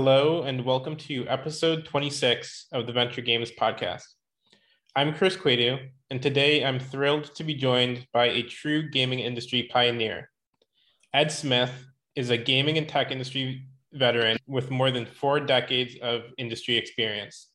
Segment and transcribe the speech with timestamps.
[0.00, 4.04] Hello, and welcome to episode 26 of the Venture Games podcast.
[4.94, 9.68] I'm Chris Quadu, and today I'm thrilled to be joined by a true gaming industry
[9.72, 10.30] pioneer.
[11.12, 11.72] Ed Smith
[12.14, 17.48] is a gaming and tech industry veteran with more than four decades of industry experience.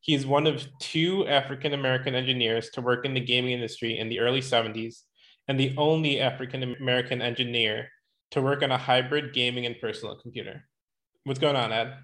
[0.00, 4.08] He is one of two African American engineers to work in the gaming industry in
[4.08, 5.02] the early 70s,
[5.46, 7.88] and the only African American engineer
[8.32, 10.64] to work on a hybrid gaming and personal computer.
[11.24, 11.94] What's going on, Ed?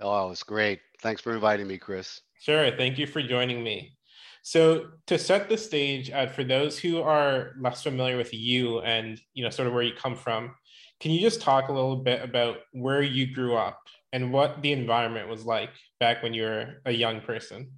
[0.00, 0.80] Oh, it's great.
[1.02, 2.20] Thanks for inviting me, Chris.
[2.40, 2.70] Sure.
[2.76, 3.96] Thank you for joining me.
[4.42, 9.20] So to set the stage, Ed, for those who are less familiar with you and
[9.34, 10.54] you know sort of where you come from,
[11.00, 13.80] can you just talk a little bit about where you grew up
[14.12, 17.70] and what the environment was like back when you were a young person?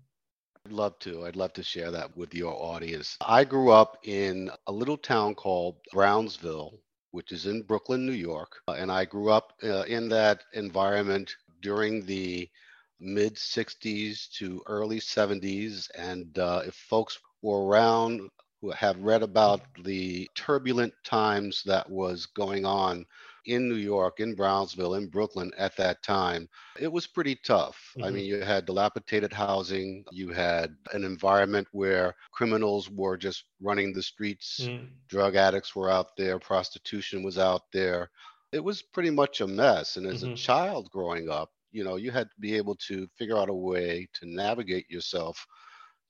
[0.67, 1.25] I'd love to.
[1.25, 3.17] I'd love to share that with your audience.
[3.23, 6.79] I grew up in a little town called Brownsville,
[7.11, 8.61] which is in Brooklyn, New York.
[8.69, 12.48] Uh, and I grew up uh, in that environment during the
[13.00, 15.89] mid 60s to early 70s.
[15.97, 18.28] And uh, if folks were around
[18.61, 23.06] who have read about the turbulent times that was going on
[23.49, 27.93] in New York, in Brownsville, in Brooklyn at that time, it was pretty tough.
[27.97, 28.05] Mm-hmm.
[28.05, 33.93] I mean, you had dilapidated housing, you had an environment where criminals were just running
[33.93, 34.87] the streets, mm-hmm.
[35.09, 38.11] drug addicts were out there, prostitution was out there.
[38.53, 39.97] It was pretty much a mess.
[39.97, 40.35] And as mm-hmm.
[40.35, 43.55] a child growing up, you know, you had to be able to figure out a
[43.55, 45.47] way to navigate yourself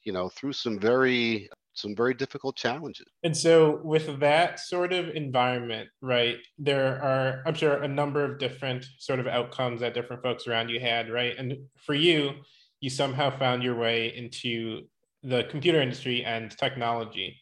[0.05, 3.07] you know through some very some very difficult challenges.
[3.23, 8.39] And so, with that sort of environment, right, there are, I'm sure, a number of
[8.39, 11.35] different sort of outcomes that different folks around you had, right?
[11.39, 12.33] And for you,
[12.81, 14.83] you somehow found your way into
[15.23, 17.37] the computer industry and technology.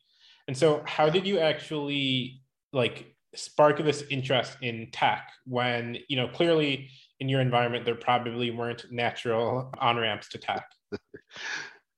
[0.49, 2.41] And so, how did you actually
[2.73, 8.51] like spark this interest in tech when, you know, clearly in your environment, there probably
[8.51, 10.67] weren't natural on ramps to tech?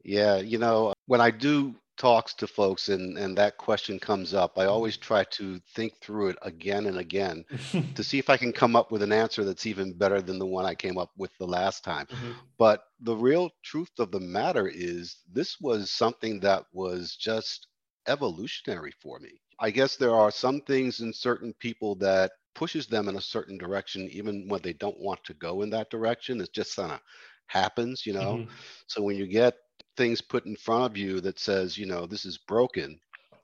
[0.05, 4.57] yeah, you know, when I do talks to folks and and that question comes up
[4.57, 5.03] i always mm-hmm.
[5.03, 7.45] try to think through it again and again
[7.95, 10.47] to see if i can come up with an answer that's even better than the
[10.47, 12.33] one i came up with the last time mm-hmm.
[12.57, 17.67] but the real truth of the matter is this was something that was just
[18.07, 23.09] evolutionary for me i guess there are some things in certain people that pushes them
[23.09, 26.53] in a certain direction even when they don't want to go in that direction it
[26.53, 27.01] just kind of
[27.49, 28.51] happens you know mm-hmm.
[28.87, 29.55] so when you get
[29.99, 32.99] things put in front of you that says, you know, this is broken.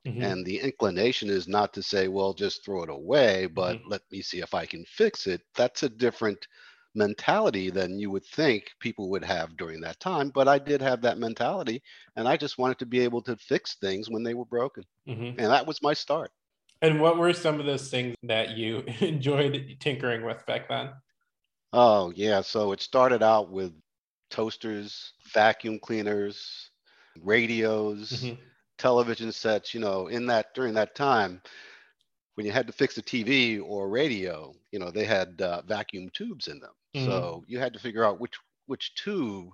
[0.07, 0.23] Mm-hmm.
[0.23, 3.91] And the inclination is not to say, well, just throw it away, but mm-hmm.
[3.91, 5.43] let me see if I can fix it.
[5.57, 6.47] That's a different
[6.95, 10.31] mentality than you would think people would have during that time.
[10.31, 11.83] But I did have that mentality,
[12.17, 14.85] and I just wanted to be able to fix things when they were broken.
[15.09, 15.41] Mm-hmm.
[15.41, 16.31] And that was my start.
[16.83, 20.91] And what were some of those things that you enjoyed tinkering with back then?
[21.73, 22.43] Oh, yeah.
[22.43, 23.73] So it started out with
[24.31, 26.71] toasters, vacuum cleaners,
[27.21, 28.41] radios, mm-hmm.
[28.79, 31.43] television sets, you know, in that during that time
[32.35, 36.11] when you had to fix a TV or radio, you know, they had uh, vacuum
[36.13, 36.73] tubes in them.
[36.97, 37.07] Mm-hmm.
[37.07, 38.35] So you had to figure out which
[38.67, 39.51] which tube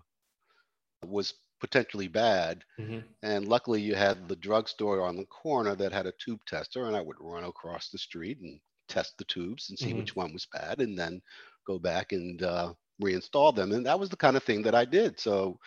[1.04, 2.64] was potentially bad.
[2.78, 3.00] Mm-hmm.
[3.22, 6.96] And luckily you had the drugstore on the corner that had a tube tester and
[6.96, 8.58] I would run across the street and
[8.88, 9.98] test the tubes and see mm-hmm.
[9.98, 11.20] which one was bad and then
[11.66, 13.72] go back and uh, reinstall them.
[13.72, 15.18] And that was the kind of thing that I did.
[15.18, 15.58] So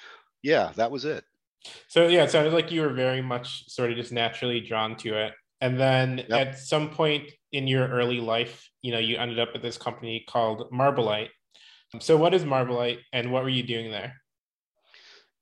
[0.42, 1.24] yeah, that was it.
[1.88, 5.26] So yeah, it sounded like you were very much sort of just naturally drawn to
[5.26, 5.34] it.
[5.62, 6.32] And then yep.
[6.32, 10.26] at some point in your early life, you know, you ended up at this company
[10.28, 11.30] called Marbelite.
[12.00, 14.14] So what is Marbelite and what were you doing there?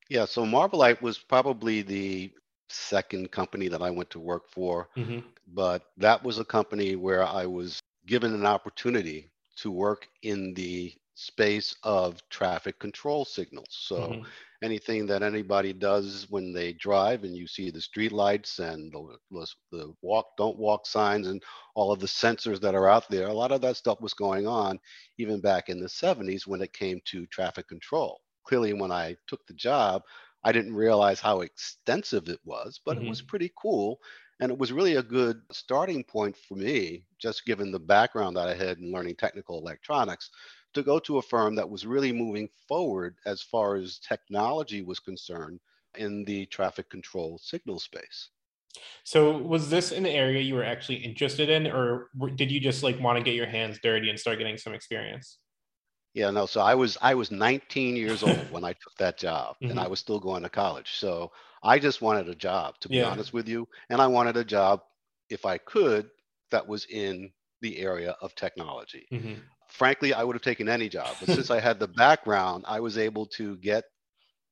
[0.08, 2.30] Yeah, so Marbelite was probably the
[2.68, 5.20] second company that I went to work for, mm-hmm.
[5.54, 10.92] but that was a company where I was given an opportunity to work in the
[11.14, 13.68] space of traffic control signals.
[13.70, 14.22] So mm-hmm.
[14.62, 18.92] anything that anybody does when they drive and you see the street lights and
[19.30, 21.42] the, the walk don't walk signs and
[21.74, 24.46] all of the sensors that are out there, a lot of that stuff was going
[24.46, 24.78] on
[25.18, 28.20] even back in the 70s when it came to traffic control.
[28.44, 30.02] Clearly, when I took the job,
[30.44, 33.06] I didn't realize how extensive it was, but mm-hmm.
[33.06, 33.28] it was mm-hmm.
[33.28, 34.00] pretty cool.
[34.40, 38.48] And it was really a good starting point for me, just given the background that
[38.48, 40.30] I had in learning technical electronics,
[40.74, 44.98] to go to a firm that was really moving forward as far as technology was
[44.98, 45.60] concerned
[45.96, 48.30] in the traffic control signal space.
[49.04, 52.98] So was this an area you were actually interested in or did you just like
[53.00, 55.38] want to get your hands dirty and start getting some experience?
[56.14, 56.46] Yeah, no.
[56.46, 59.70] So I was I was 19 years old when I took that job, mm-hmm.
[59.70, 60.92] and I was still going to college.
[60.94, 61.30] So
[61.62, 63.08] I just wanted a job, to be yeah.
[63.08, 64.82] honest with you, and I wanted a job,
[65.30, 66.10] if I could,
[66.50, 69.06] that was in the area of technology.
[69.12, 69.38] Mhm.
[69.72, 72.96] Frankly, I would have taken any job, but since I had the background, I was
[72.98, 73.84] able to get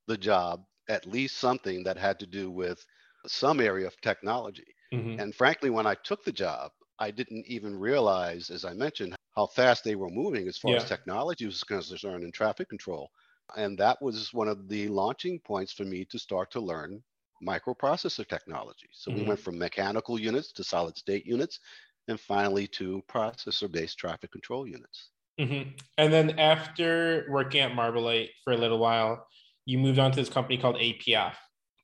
[0.07, 2.85] the job, at least something that had to do with
[3.27, 4.75] some area of technology.
[4.93, 5.21] Mhm.
[5.21, 9.47] And frankly, when I took the job, I didn't even realize, as I mentioned, how
[9.47, 13.11] fast they were moving as far as technology was concerned in traffic control.
[13.57, 17.03] And that was one of the launching points for me to start to learn
[17.43, 18.89] microprocessor technology.
[18.93, 19.25] So we Mhm.
[19.25, 21.61] went from mechanical units to solid state units
[22.11, 25.11] and finally to processor based traffic control units.
[25.39, 25.81] Mhm.
[25.97, 29.27] And then after working at Marbelite for a little while,
[29.65, 31.37] you moved on to this company called APF.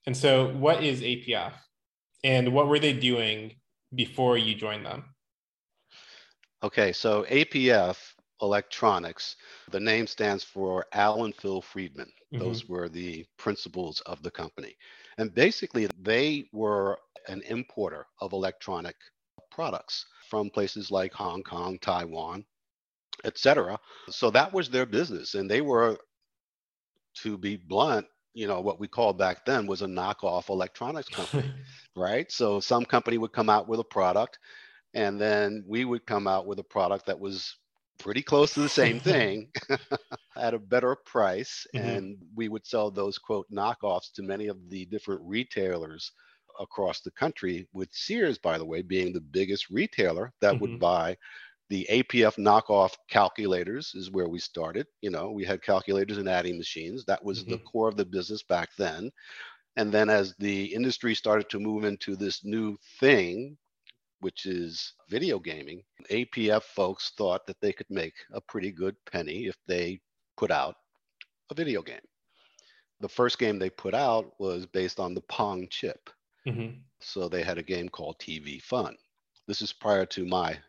[0.05, 1.53] And so, what is APF?
[2.23, 3.59] And what were they doing
[3.95, 5.15] before you joined them?
[6.63, 9.35] Okay, so APF Electronics,
[9.71, 12.11] the name stands for Alan Phil Friedman.
[12.31, 14.75] Those were the principals of the company.
[15.17, 18.95] And basically, they were an importer of electronic
[19.57, 22.45] products from places like Hong Kong, Taiwan,
[23.25, 23.79] etc.
[24.09, 25.35] So that was their business.
[25.35, 25.97] And they were,
[27.23, 31.51] to be blunt, you know, what we called back then was a knockoff electronics company,
[31.95, 32.31] right?
[32.31, 34.39] So some company would come out with a product,
[34.93, 37.55] and then we would come out with a product that was
[37.99, 39.49] pretty close to the same thing
[40.37, 41.65] at a better price.
[41.75, 41.83] Mhm.
[41.83, 46.11] And we would sell those quote knockoffs to many of the different retailers
[46.59, 50.61] across the country, with Sears, by the way, being the biggest retailer that Mhm.
[50.61, 51.17] would buy
[51.69, 54.87] the APF knockoff calculators is where we started.
[55.01, 57.05] You know, we had calculators and adding machines.
[57.05, 57.69] That was the Mhm.
[57.71, 59.11] core of the business back then.
[59.77, 63.57] And then as the industry started to move into this new thing,
[64.19, 69.45] which is video gaming, APF folks thought that they could make a pretty good penny
[69.47, 69.99] if they
[70.37, 70.75] put out
[71.51, 72.01] a video game.
[72.99, 76.09] The first game they put out was based on the Pong chip.
[76.47, 76.87] Mhm.
[77.01, 78.97] So they had a game called TV Fun.
[79.47, 80.59] This is prior to my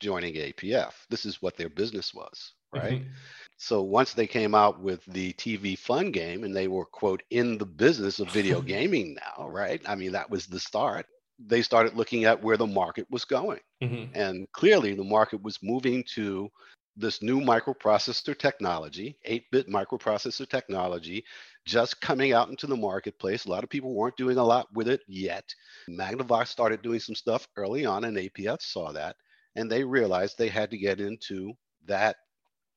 [0.00, 1.06] joining APF.
[1.10, 3.00] This is what their business was, right?
[3.00, 3.20] Mhm.
[3.58, 7.58] So once they came out with the TV Fun game and they were, quote, in
[7.58, 9.82] the business of video gaming now, right?
[9.86, 11.06] I mean, that was the start.
[11.38, 13.60] They started looking at where the market was going.
[13.80, 14.14] Mhm.
[14.14, 16.50] And clearly, the market was moving to
[16.96, 21.24] this new microprocessor technology, 8 bit microprocessor technology,
[21.64, 23.44] just coming out into the marketplace.
[23.44, 25.54] A lot of people weren't doing a lot with it yet.
[25.88, 29.16] Magnavox started doing some stuff early on, and APF saw that.
[29.56, 31.52] And they realized they had to get into
[31.86, 32.16] that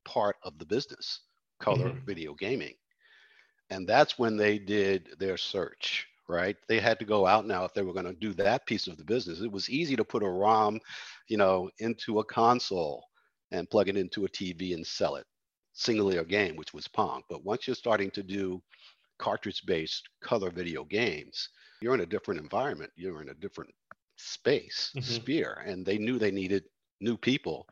[0.06, 1.22] part of the business,
[1.60, 2.04] color Mhm.
[2.06, 2.76] video gaming.
[3.70, 6.56] And that's when they did their search, right?
[6.68, 8.98] They had to go out now if they were going to do that piece of
[8.98, 9.42] the business.
[9.42, 10.80] It was easy to put a ROM,
[11.28, 13.06] you know, into a console
[13.52, 15.26] and plug it into a TV and sell it.
[15.74, 17.24] Single layer game, which was Pong.
[17.30, 18.64] But once you're starting to do
[19.20, 21.50] cartridge based color video games,
[21.82, 22.92] you're in a different environment.
[22.96, 23.74] You're in a different
[24.18, 25.28] space, Mhm.
[25.28, 25.64] sphere.
[25.66, 26.66] And they knew they needed
[27.02, 27.68] new people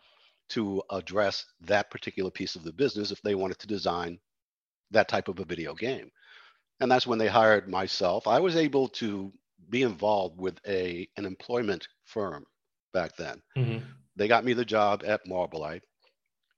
[0.49, 4.19] to address that particular piece of the business if they wanted to design
[4.91, 6.11] that type of a video game.
[6.79, 8.27] And that's when they hired myself.
[8.27, 9.33] I was able to
[9.69, 12.45] be involved with a an employment firm
[12.93, 13.41] back then.
[13.55, 14.01] Mhm.
[14.15, 15.83] They got me the job at Marbelite.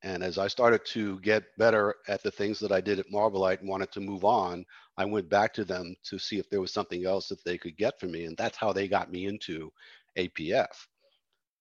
[0.03, 3.61] And as I started to get better at the things that I did at Marbelite
[3.61, 4.65] and wanted to move on,
[4.97, 7.77] I went back to them to see if there was something else that they could
[7.77, 8.25] get for me.
[8.25, 9.71] And that's how they got me into
[10.17, 10.87] APF.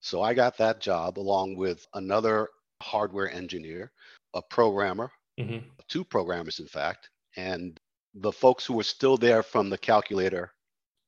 [0.00, 2.48] So I got that job along with another
[2.82, 3.92] hardware engineer,
[4.34, 5.62] a programmer, Mhm.
[5.86, 7.80] two programmers, in fact, and
[8.14, 10.52] the folks who were still there from the calculator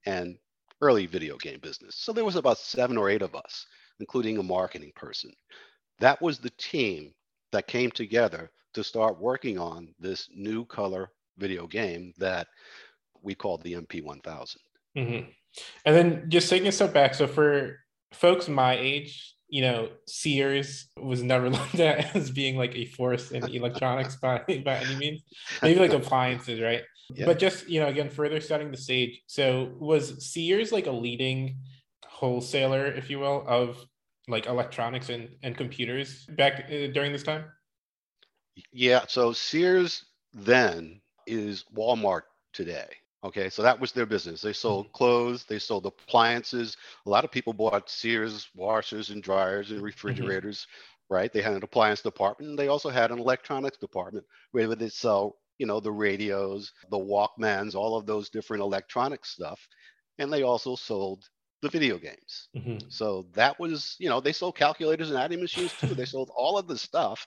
[0.06, 0.38] and
[0.80, 1.96] early video game business.
[1.96, 3.66] So there was about seven or eight of us,
[3.98, 5.32] including a marketing person.
[5.98, 7.12] That was the team
[7.54, 12.48] that came together to start working on this new color video game that
[13.22, 14.56] we called the MP1000.
[14.96, 15.32] Mhm.
[15.84, 17.78] And then just taking a step back, so for
[18.12, 23.30] folks my age, you know, Sears was never looked at as being like a force
[23.30, 25.22] in electronics by, by any means.
[25.62, 26.82] Maybe like appliances, right?
[27.14, 27.26] Yeah.
[27.26, 29.22] But just, you know, again, further setting the stage.
[29.26, 31.58] So was Sears like a leading
[32.04, 33.84] wholesaler, if you will, of
[34.28, 37.44] like electronics and, and computers back uh, during this time?
[38.72, 42.88] Yeah, so Sears then is Walmart today.
[43.24, 44.42] Okay, so that was their business.
[44.42, 46.76] They sold clothes, they sold appliances.
[47.06, 50.66] A lot of people bought Sears washers and dryers and refrigerators,
[51.08, 51.32] right?
[51.32, 52.50] They had an appliance department.
[52.50, 56.98] And they also had an electronics department where they sell, you know, the radios, the
[56.98, 59.66] Walkmans, all of those different electronic stuff.
[60.18, 61.24] And they also sold
[61.64, 62.48] the video games.
[62.56, 62.92] Mhm.
[62.92, 65.94] So that was, you know, they sold calculators and adding machines too.
[65.94, 67.26] they sold all of the stuff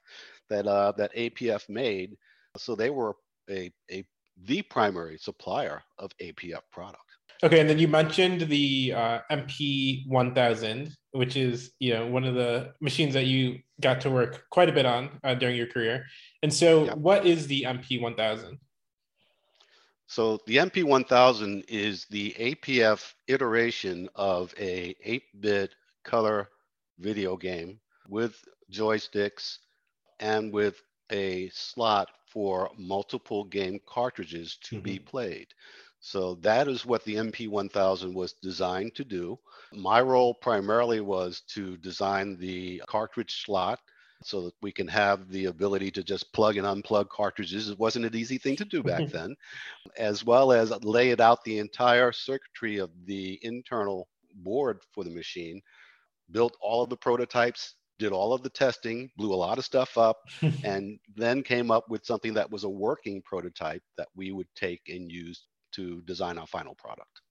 [0.49, 2.15] that uh, that APF made.
[2.55, 3.15] So they were
[3.49, 4.05] a, a
[4.45, 7.01] the primary supplier of APF product.
[7.43, 12.35] Okay, and then you mentioned the uh, MP 1000, which is you know one of
[12.35, 16.05] the machines that you got to work quite a bit on uh, during your career.
[16.41, 16.97] And so, yep.
[16.97, 18.57] what is the MP 1000?
[20.07, 26.49] So the MP 1000 is the APF iteration of a 8-bit color
[26.97, 29.57] video game with joysticks
[30.21, 34.83] and with a slot for multiple game cartridges to mm-hmm.
[34.83, 35.47] be played.
[35.99, 39.37] So that is what the MP1000 was designed to do.
[39.73, 43.79] My role primarily was to design the cartridge slot
[44.23, 47.69] so that we can have the ability to just plug and unplug cartridges.
[47.69, 49.17] It wasn't an easy thing to do back mm-hmm.
[49.17, 49.35] then,
[49.97, 55.09] as well as lay it out the entire circuitry of the internal board for the
[55.09, 55.61] machine,
[56.31, 59.97] built all of the prototypes, did all of the testing, blew a lot of stuff
[59.97, 60.17] up,
[60.63, 64.81] and then came up with something that was a working prototype that we would take
[64.87, 67.21] and use to design our final product.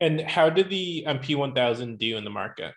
[0.00, 2.74] And how did the um, MP1000 do in the market?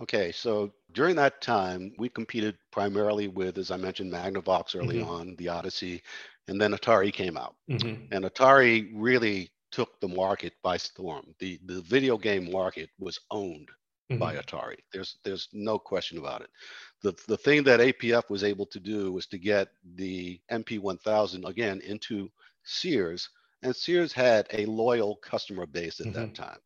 [0.00, 5.10] Okay, so during that time, we competed primarily with, as I mentioned, Magnavox early mm-hmm.
[5.10, 6.02] on, the Odyssey,
[6.48, 7.54] and then Atari came out.
[7.70, 8.06] Mm-hmm.
[8.10, 11.34] And Atari really took the market by storm.
[11.38, 13.68] The the video game market was owned
[14.10, 14.18] mm-hmm.
[14.18, 14.78] by Atari.
[14.92, 16.50] There's there's no question about it.
[17.02, 21.80] The the thing that APF was able to do was to get the MP1000 again
[21.82, 22.30] into
[22.64, 23.28] Sears,
[23.62, 26.20] and Sears had a loyal customer base at mm-hmm.
[26.20, 26.58] that time.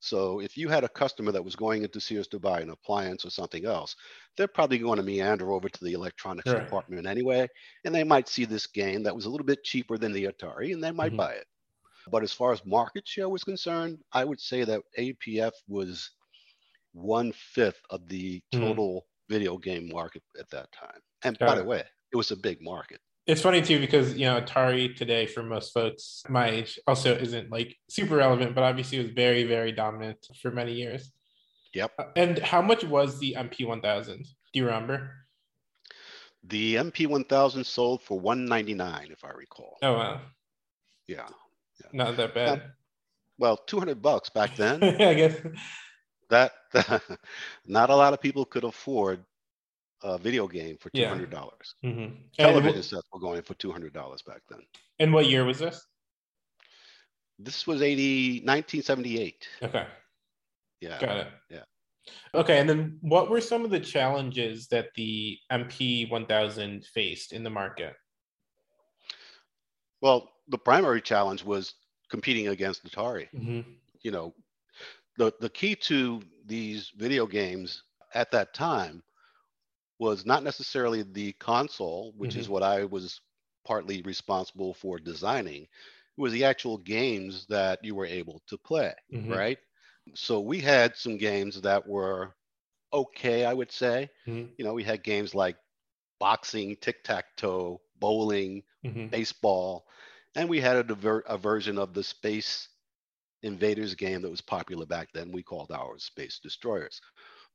[0.00, 3.24] So if you had a customer that was going into Sears to buy an appliance
[3.24, 3.96] or something else,
[4.36, 6.62] they're probably going to meander over to the electronics right.
[6.62, 7.48] department anyway,
[7.84, 10.72] and they might see this game that was a little bit cheaper than the Atari,
[10.72, 11.16] and they might mm-hmm.
[11.16, 11.46] buy it.
[12.10, 16.10] But as far as market share was concerned, I would say that APF was
[16.92, 18.60] one fifth of the mm-hmm.
[18.60, 19.34] total mm-hmm.
[19.34, 21.00] video game market at that time.
[21.24, 21.56] And Got by it.
[21.56, 23.00] the way, it was a big market.
[23.28, 27.50] It's funny too because you know Atari today for most folks my age also isn't
[27.50, 31.12] like super relevant, but obviously was very very dominant for many years.
[31.74, 31.92] Yep.
[31.98, 34.16] Uh, and how much was the MP1000?
[34.16, 35.12] Do you remember?
[36.42, 39.76] The MP1000 sold for 199 if I recall.
[39.82, 40.22] Oh wow.
[41.06, 41.28] Yeah.
[41.84, 41.90] yeah.
[41.92, 42.62] Not that bad.
[43.38, 44.82] well, 200 bucks back then.
[45.02, 45.36] I guess
[46.30, 47.02] that, that
[47.66, 49.22] not a lot of people could afford
[50.02, 51.74] a video game for two hundred dollars.
[51.82, 51.90] Yeah.
[51.90, 52.14] Mm-hmm.
[52.38, 54.60] Television sets were going for two hundred dollars back then.
[54.98, 55.84] And what year was this?
[57.38, 59.48] This was 80, 1978.
[59.62, 59.86] Okay.
[60.80, 60.98] Yeah.
[61.00, 61.28] Got it.
[61.48, 61.62] Yeah.
[62.34, 67.44] Okay, and then what were some of the challenges that the MP 1000 faced in
[67.44, 67.94] the market?
[70.00, 71.74] Well, the primary challenge was
[72.10, 73.28] competing against Atari.
[73.34, 73.70] Mm-hmm.
[74.02, 74.34] You know,
[75.16, 77.82] the the key to these video games
[78.14, 79.02] at that time
[79.98, 82.40] was not necessarily the console, which mm-hmm.
[82.40, 83.20] is what I was
[83.66, 85.62] partly responsible for designing.
[85.62, 89.32] It was the actual games that you were able to play, mm-hmm.
[89.32, 89.58] right?
[90.14, 92.34] So we had some games that were
[92.92, 94.08] okay, I would say.
[94.26, 94.52] Mm-hmm.
[94.56, 95.56] You know, we had games like
[96.18, 99.08] boxing, tic tac toe, bowling, mm-hmm.
[99.08, 99.84] baseball,
[100.34, 102.68] and we had a, diver- a version of the Space
[103.42, 105.30] Invaders game that was popular back then.
[105.30, 107.00] We called ours Space Destroyers.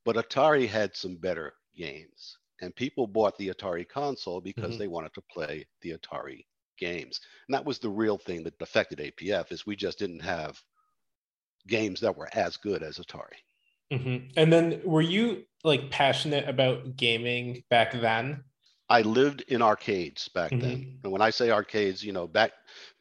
[0.06, 2.38] But Atari had some better games.
[2.62, 4.80] And people bought the Atari console because mm-hmm.
[4.80, 6.46] they wanted to play the Atari
[6.78, 7.20] games.
[7.48, 10.62] And that was the real thing that affected APF is we just didn't have
[11.68, 13.40] games that were as good as Atari.
[13.92, 14.28] Mm-hmm.
[14.38, 18.44] And then were you like passionate about gaming back then?
[18.90, 20.62] I lived in arcades back mm-hmm.
[20.62, 21.00] then.
[21.04, 22.52] And when I say arcades, you know, back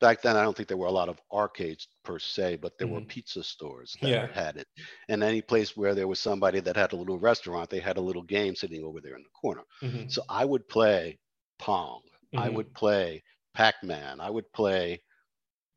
[0.00, 2.86] back then I don't think there were a lot of arcades per se, but there
[2.86, 2.96] mm-hmm.
[2.96, 4.26] were pizza stores that yeah.
[4.32, 4.68] had it.
[5.08, 8.00] And any place where there was somebody that had a little restaurant, they had a
[8.02, 9.62] little game sitting over there in the corner.
[9.82, 10.08] Mm-hmm.
[10.08, 11.18] So I would play
[11.58, 12.00] Pong.
[12.34, 12.56] I mm-hmm.
[12.56, 13.22] would play
[13.54, 14.20] Pac-Man.
[14.20, 15.02] I would play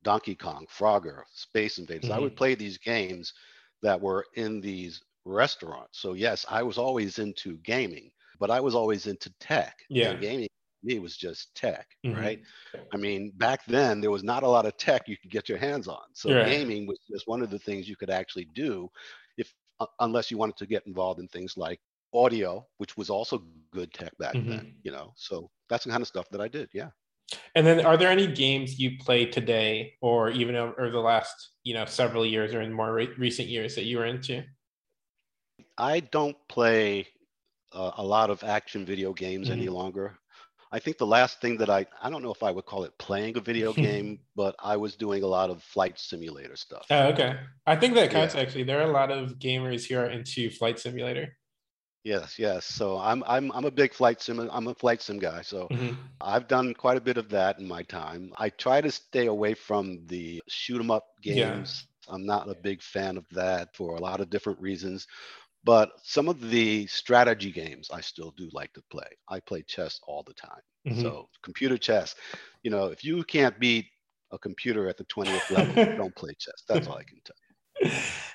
[0.04, 2.12] Donkey Kong, Frogger, Space Invaders.
[2.12, 2.38] I would mm-hmm.
[2.38, 3.34] play these games
[3.82, 6.00] that were in these restaurants.
[6.00, 9.80] So yes, I was always into gaming but I was always into tech.
[9.90, 10.12] Yeah.
[10.12, 10.48] And gaming
[10.86, 12.20] me was just tech, mm-hmm.
[12.20, 12.40] right?
[12.94, 15.58] I mean, back then there was not a lot of tech you could get your
[15.58, 16.04] hands on.
[16.14, 16.46] So right.
[16.46, 18.90] gaming was just one of the things you could actually do
[19.38, 21.80] if uh, unless you wanted to get involved in things like
[22.14, 24.50] audio, which was also good tech back mm-hmm.
[24.50, 25.12] then, you know.
[25.16, 26.90] So that's the kind of stuff that I did, yeah.
[27.56, 31.74] And then are there any games you play today or even over the last, you
[31.74, 34.44] know, several years or in more re- recent years that you were into?
[35.78, 37.08] I don't play
[37.76, 39.60] uh, a lot of action video games mm-hmm.
[39.60, 40.18] any longer.
[40.72, 42.98] I think the last thing that I I don't know if I would call it
[42.98, 46.88] playing a video game, but I was doing a lot of flight simulator stuff.
[46.90, 47.40] Oh, okay.
[47.66, 48.42] I think that counts yeah.
[48.42, 48.64] actually.
[48.64, 51.38] There are a lot of gamers who are into flight simulator.
[52.04, 52.66] Yes, yes.
[52.66, 54.40] So I'm I'm I'm a big flight sim.
[54.52, 55.42] I'm a flight sim guy.
[55.42, 55.98] So Mhm.
[56.22, 58.32] I've done quite a bit of that in my time.
[58.38, 61.34] I try to stay away from the shoot 'em up Yeah.
[61.34, 61.88] games.
[62.08, 65.08] I'm not a big fan of that for a lot of different reasons.
[65.66, 69.08] But some of the strategy games I still do like to play.
[69.28, 70.62] I play chess all the time.
[70.88, 71.02] Mhm.
[71.02, 72.16] So computer chess,
[72.64, 73.88] you know, if you can't beat
[74.32, 76.64] a computer at the 20th level, don't play chess.
[76.70, 77.36] That's all I can tell.
[77.82, 77.92] You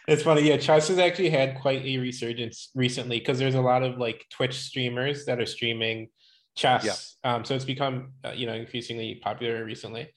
[0.08, 0.42] it's funny.
[0.42, 4.26] Yeah, chess has actually had quite a resurgence recently because there's a lot of like
[4.30, 6.08] Twitch streamers that are streaming
[6.56, 7.16] chess.
[7.24, 10.12] Um, so it's become uh, you know increasingly popular recently.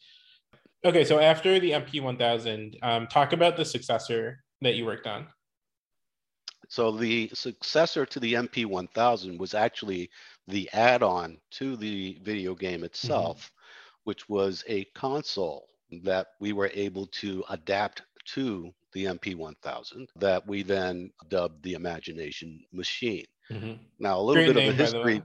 [0.86, 5.28] Okay, so after the MP1000, um, talk about the successor that you worked on.
[6.70, 10.10] So the successor to the MP1000 was actually
[10.48, 13.52] the add-on to the video game itself,
[14.04, 15.70] which was a console
[16.04, 18.04] that we were able to adapt
[18.36, 23.26] to the MP1000 that we then dubbed the Imagination Machine.
[23.50, 23.80] Mhm.
[24.00, 25.22] Now, a little Great bit name, of a history.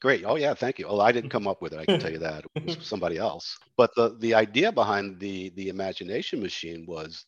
[0.00, 0.24] Great.
[0.24, 0.86] Oh yeah, thank you.
[0.86, 1.78] Oh, I didn't come up with it.
[1.78, 3.58] I can tell you that it was somebody else.
[3.76, 7.24] But the the idea behind the the imagination machine was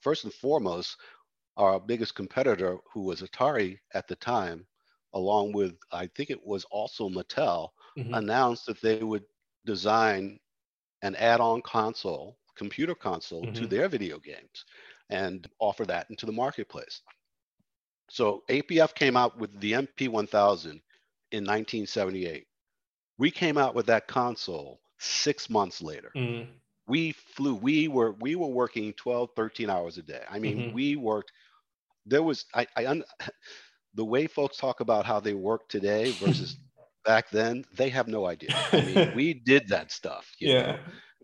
[0.00, 0.96] first and foremost
[1.56, 4.66] our biggest competitor, who was Atari at the time,
[5.14, 8.20] along with I think it was also Mattel, Mhm.
[8.20, 9.24] announced that they would
[9.66, 10.40] design
[11.02, 13.68] an add-on console, computer console to Mhm.
[13.68, 14.64] their video games
[15.10, 17.02] and offer that into the marketplace.
[18.10, 20.82] So APF came out with the MP1000
[21.30, 22.46] in 1978.
[23.18, 26.14] We came out with that console 6 months later.
[26.14, 26.60] Mhm.
[26.90, 30.24] We flew we were we were working 12 13 hours a day.
[30.30, 30.72] I mean, Mhm.
[30.72, 31.32] we worked
[32.06, 33.04] there was I I un,
[33.94, 36.58] the way folks talk about how they work today versus
[37.04, 38.62] back then, they have no idea.
[38.76, 40.78] I mean, we did that stuff, you know yeah.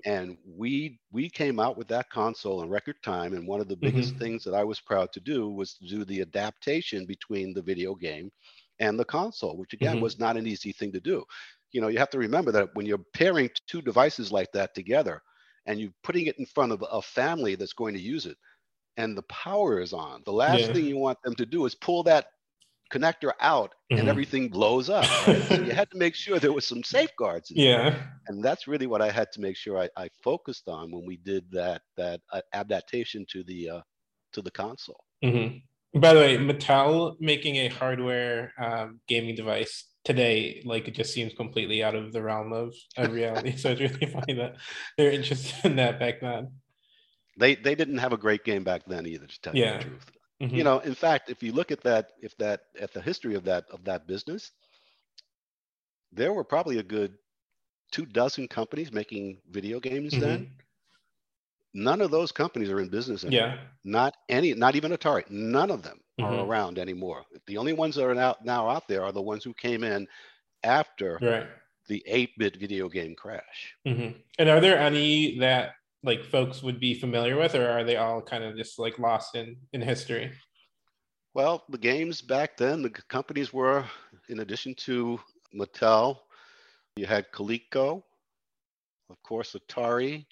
[0.04, 3.76] and we we came out with that console in record time and one of the
[3.76, 4.20] biggest Mhm.
[4.20, 7.94] things that i was proud to do was to do the adaptation between the video
[7.94, 8.30] game
[8.78, 10.06] and the console which again Mhm.
[10.06, 11.25] was not an easy thing to do
[11.73, 15.22] you know you have to remember that when you're pairing two devices like that together
[15.66, 18.38] and you're putting it in front of a family that's going to use it
[18.96, 20.72] and the power is on the last Yeah.
[20.72, 22.26] thing you want them to do is pull that
[22.92, 23.98] connector out Mhm.
[23.98, 25.42] and everything blows up right?
[25.44, 28.11] so you had to make sure there was some safeguards in there Yeah.
[28.29, 31.16] and that's really what I had to make sure I, I focused on when we
[31.16, 33.83] did that that uh, adaptation to the uh,
[34.33, 35.05] to the console.
[35.22, 35.66] Mhm.
[36.00, 41.32] By the way, Mattel making a hardware um, gaming device today, like it just seems
[41.35, 43.56] completely out of the realm of, of reality.
[43.56, 44.56] so it's really funny that
[44.96, 46.52] they're interested in that back then.
[47.38, 50.11] They they didn't have a great game back then either, to tell you the truth.
[50.42, 50.52] Mhm.
[50.52, 53.44] You know, in fact, if you look at that, if that at the history of
[53.44, 54.52] that of that business,
[56.12, 57.14] there were probably a good
[57.90, 60.50] two dozen companies making video games then.
[61.76, 63.48] None of those companies are in business anymore.
[63.48, 63.58] yeah.
[63.84, 65.28] Not any, not even Atari.
[65.30, 66.46] None of them are Mhm.
[66.48, 67.26] around anymore.
[67.46, 70.08] The only ones that are now, now out there are the ones who came in
[70.64, 71.46] after Right.
[71.88, 73.76] the 8-bit video game crash.
[73.84, 77.96] hmm And are there any that like folks would be familiar with, or are they
[77.96, 80.32] all kind of just like lost in in history?
[81.34, 83.84] Well, the games back then, the companies were,
[84.30, 85.20] in addition to
[85.54, 86.20] Mattel,
[86.96, 88.02] you had Coleco,
[89.10, 90.26] of course, Atari.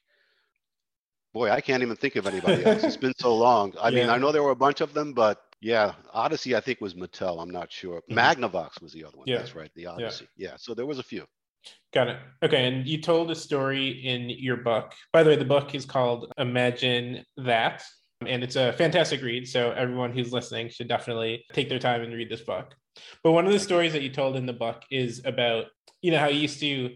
[1.35, 2.85] Boy, I can't even think of anybody else.
[2.85, 3.75] It's been so long.
[3.81, 6.81] I mean, I know there were a bunch of them, but yeah, Odyssey, I think
[6.81, 7.43] was Mattel.
[7.43, 8.03] I'm not sure.
[8.09, 8.15] Mhm.
[8.15, 9.27] Magnavox was the other one.
[9.27, 9.39] Yeah.
[9.39, 10.29] That's right, the Odyssey.
[10.37, 10.55] Yeah.
[10.57, 11.27] so there was a few.
[11.93, 12.19] Got it.
[12.43, 14.93] Okay, and you told a story in your book.
[15.13, 17.83] By the way, the book is called Imagine That,
[18.25, 19.49] and it's a fantastic read.
[19.49, 22.77] So everyone who's listening should definitely take their time and read this book.
[23.25, 25.67] But one of the stories that you told in the book is about,
[26.01, 26.95] you know, how you used to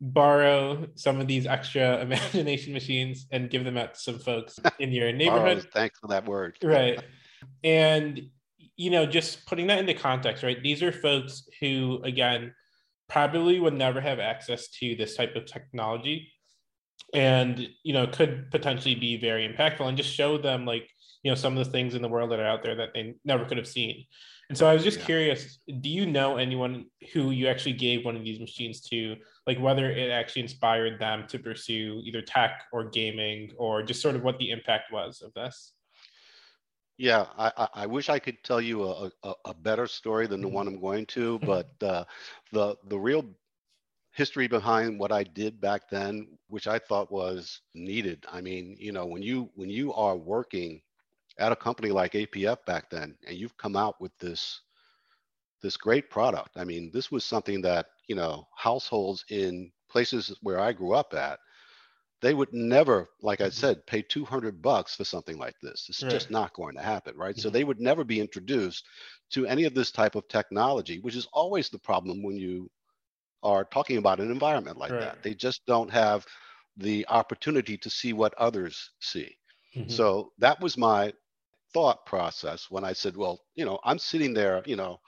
[0.00, 4.92] borrow some of these extra imagination machines and give them out to some folks in
[4.92, 5.58] your neighborhood.
[5.58, 6.56] Borrows, thanks for that word.
[6.62, 7.00] right
[7.64, 8.20] and
[8.76, 12.54] you know just putting that into context right these are folks who again
[13.08, 16.30] probably would never have access to this type of technology
[17.14, 20.90] and you know could potentially be very impactful and just show them like
[21.22, 23.14] you know some of the things in the world that are out there that they
[23.24, 24.04] never could have seen
[24.48, 25.04] and so i was just Yeah.
[25.04, 29.58] curious do you know anyone who you actually gave one of these machines to like
[29.60, 34.22] whether it actually inspired them to pursue either tech or gaming or just sort of
[34.22, 35.74] what the impact was of this
[37.00, 40.48] Yeah, I, I, wish I could tell you a, a, a better story than the
[40.48, 40.52] Mhm.
[40.52, 42.04] one I'm going to, but uh,
[42.50, 43.24] the the real
[44.12, 48.26] history behind what I did back then, which I thought was needed.
[48.30, 50.82] I mean, you know, when you when you are working
[51.38, 54.62] at a company like APF back then, and you've come out with this
[55.60, 56.50] this great product.
[56.56, 61.14] I mean, this was something that you know households in places where I grew up
[61.14, 61.40] at
[62.22, 65.86] they would never, like I said, pay 200 bucks for something like this.
[65.88, 66.04] It's Right.
[66.04, 67.38] just not going to happen, right?
[67.38, 67.52] So Mhm.
[67.52, 68.86] they would never be introduced
[69.32, 72.70] to any of this type of technology, which is always the problem when you
[73.42, 74.98] are talking about an environment like Right.
[74.98, 75.18] that.
[75.22, 76.26] They just don't have
[76.76, 79.36] the opportunity to see what others see.
[79.74, 79.88] Mhm.
[79.88, 81.12] So that was my
[81.74, 85.00] thought process when I said, well, you know, I'm sitting there, you know,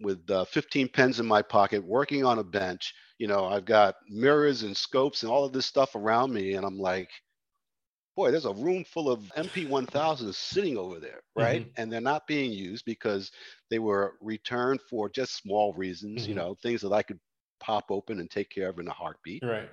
[0.00, 2.94] with uh, 15 pens in my pocket, working on a bench.
[3.18, 6.64] You know, I've got mirrors and scopes and all of this stuff around me, and
[6.66, 7.10] I'm like,
[8.16, 11.62] boy, there's a room full of MP1000s sitting over there, right?
[11.76, 13.30] And they're not being used because
[13.70, 16.36] they were returned for just small reasons, you Mhm.
[16.36, 17.20] know, things that I could
[17.60, 19.44] pop open and take care of in a heartbeat.
[19.44, 19.70] right.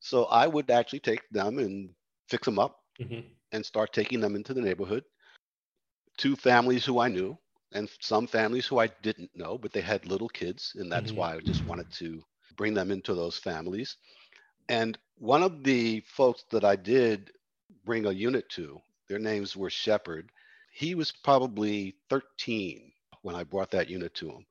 [0.00, 1.94] So I would actually take them and
[2.28, 5.04] fix them up hmm and start taking them into the neighborhood
[6.18, 7.36] to families who I knew
[7.72, 10.72] and some families who I didn't know, but they had little kids.
[10.76, 11.16] And that's Mhm.
[11.16, 12.22] why I just wanted to
[12.56, 13.96] bring them into those families.
[14.68, 17.32] And one of the folks that I did
[17.84, 20.30] bring a unit to, their names were Shepherd.
[20.72, 24.46] He was probably 13 when I brought that unit to him.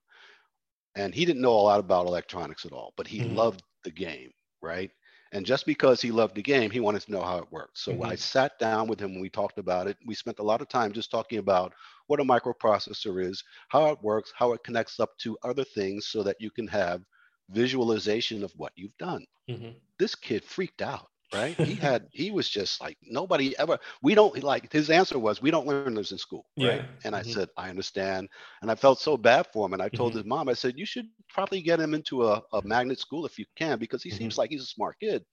[0.96, 3.22] And he didn't know a lot about electronics at all, but he Mhm.
[3.22, 4.92] loved the game, right?
[5.32, 7.78] And just because he loved the game, he wanted to know how it worked.
[7.78, 8.18] So I Mhm.
[8.18, 9.98] sat down with him and we talked about it.
[10.06, 11.74] We spent a lot of time just talking about
[12.08, 16.24] what a microprocessor is, how it works, how it connects up to other things so
[16.24, 17.04] that you can have
[17.50, 19.26] visualization of what you've done.
[19.48, 21.58] hmm This kid freaked out, right?
[21.62, 25.52] He had, he was just like, nobody ever, we don't, like, his answer was, we
[25.52, 26.72] don't learn this in school, right?
[26.72, 26.86] Yeah.
[26.94, 27.24] And I Mhm.
[27.24, 28.28] said, I understand.
[28.62, 29.74] And I felt so bad for him.
[29.74, 30.16] And I told Mhm.
[30.16, 33.38] his mom, I said, you should probably get him into a, a magnet school if
[33.40, 34.22] you can, because he Mm-hmm.
[34.22, 35.24] seems like he's a smart kid.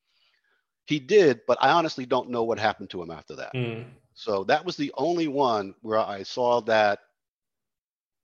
[0.86, 3.54] He did, but I honestly don't know what happened to him after that.
[3.54, 3.96] Mm.
[4.14, 7.00] So that was the only one where I saw that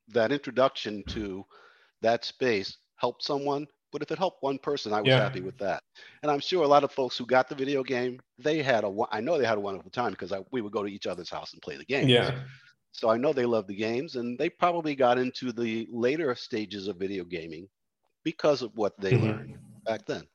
[0.08, 1.44] that introduction to
[2.02, 3.66] that space help someone.
[3.92, 5.20] But if it helped one person, I was Yeah.
[5.22, 5.82] happy with that.
[6.22, 8.94] And I'm sure a lot of folks who got the video game, they had a
[9.10, 11.30] I know they had a wonderful time because I, we would go to each other's
[11.30, 12.08] house and play the game.
[12.08, 12.38] Yeah.
[12.92, 16.88] So I know they love the games, and they probably got into the later stages
[16.88, 17.68] of video gaming
[18.24, 19.22] because of what they Mhm.
[19.22, 20.26] learned back then.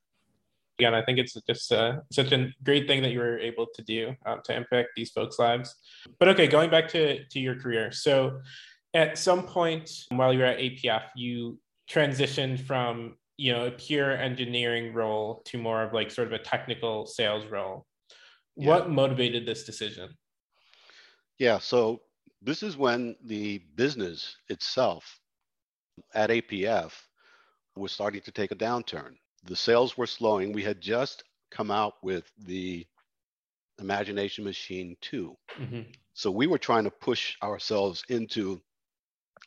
[0.80, 3.84] Again, I think it's just uh, such a great thing that you were able to
[3.84, 5.76] do uh, to impact these folks' lives.
[6.20, 7.92] But okay, going back to to your career.
[7.92, 8.42] So,
[8.96, 14.16] at some point while you were at APF, you transitioned from you know a pure
[14.16, 17.86] engineering role to more of like sort of a technical sales role.
[18.56, 18.68] Yeah.
[18.68, 20.16] What motivated this decision?
[21.40, 22.02] Yeah, so
[22.42, 25.20] this is when the business itself
[26.14, 26.92] at APF
[27.76, 29.16] was starting to take a downturn.
[29.46, 30.54] The sales were slowing.
[30.54, 32.86] We had just come out with the
[33.80, 35.36] Imagination Machine 2.
[35.58, 35.96] Mhm.
[36.14, 38.62] So we were trying to push ourselves into,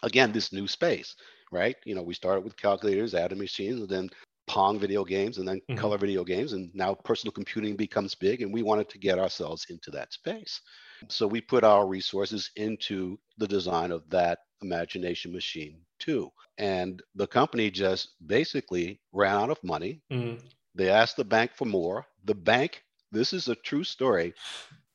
[0.02, 1.14] again, this new space,
[1.52, 1.76] right?
[1.84, 4.10] You know, we started with calculators, added machines, and then
[4.46, 5.76] Pong video games, and then Mhm.
[5.76, 9.66] color video games, and now personal computing becomes big, and we wanted to get ourselves
[9.70, 10.60] into that space.
[11.08, 16.30] So we put our resources into the design of that Imagination Machine too.
[16.58, 20.02] And the company just basically ran out of money.
[20.10, 20.38] Mm.
[20.74, 22.06] They asked the bank for more.
[22.24, 22.82] The bank,
[23.12, 24.34] this is a true story,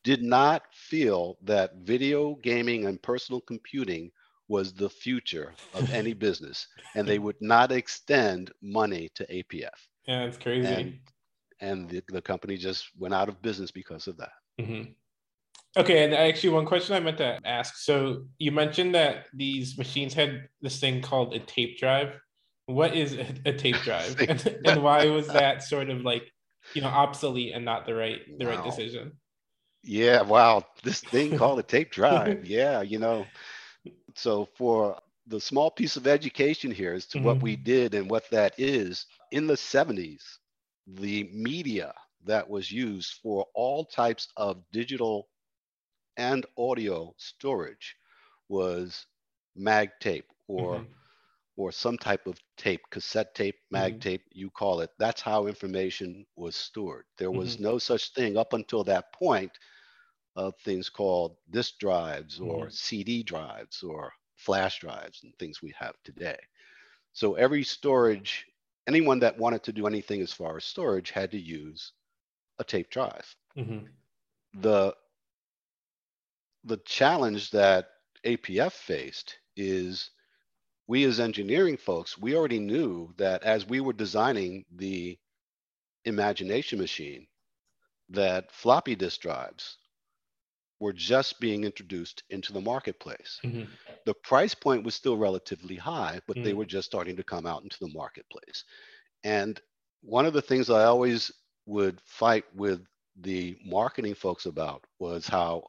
[0.03, 4.11] did not feel that video gaming and personal computing
[4.51, 9.79] was the future of any business, and they would not extend money to APF.
[10.05, 10.67] Yeah, it's crazy.
[10.67, 10.99] And,
[11.61, 14.33] and the, the company just went out of business because of that.
[14.59, 14.93] Mhm.
[15.77, 17.77] Okay, and actually, one question I meant to ask.
[17.77, 22.19] So you mentioned that these machines had this thing called a tape drive.
[22.65, 26.29] What is a, a tape drive, and, and why was that sort of like,
[26.73, 29.13] you know, obsolete and not the right the right decision?
[29.83, 30.63] Yeah, wow.
[30.83, 32.45] This thing called a tape drive.
[32.45, 33.25] Yeah, you know.
[34.15, 38.29] So for the small piece of education here as to what we did and what
[38.31, 40.39] that is, in the 70s,
[40.87, 41.93] the media
[42.25, 45.29] that was used for all types of digital
[46.17, 47.95] and audio storage
[48.49, 49.05] was
[49.55, 50.95] mag tape or Mhm.
[51.57, 54.01] or some type of tape, cassette tape, mag Mhm.
[54.01, 54.89] tape, you call it.
[54.97, 57.05] That's how information was stored.
[57.17, 57.59] There was Mhm.
[57.59, 59.51] no such thing up until that point
[60.35, 62.71] of things called disk drives or Mhm.
[62.71, 66.39] CD drives or flash drives and things we have today.
[67.13, 68.47] So every storage,
[68.87, 71.93] anyone that wanted to do anything as far as storage had to use
[72.59, 73.35] a tape drive.
[73.55, 73.91] Mhm.
[74.53, 74.95] The
[76.63, 77.89] the challenge that
[78.23, 80.09] APF faced is
[80.87, 85.19] we as engineering folks, we already knew that as we were designing the
[86.05, 87.27] imagination machine,
[88.09, 89.77] that floppy disk drives
[90.81, 93.41] were just being introduced into the marketplace.
[93.43, 93.77] Mhm.
[94.05, 96.61] The price point was still relatively high, but they Mm.
[96.61, 98.65] were just starting to come out into the marketplace.
[99.23, 99.61] And
[100.01, 101.31] one of the things I always
[101.67, 102.85] would fight with
[103.17, 105.63] the marketing folks about was how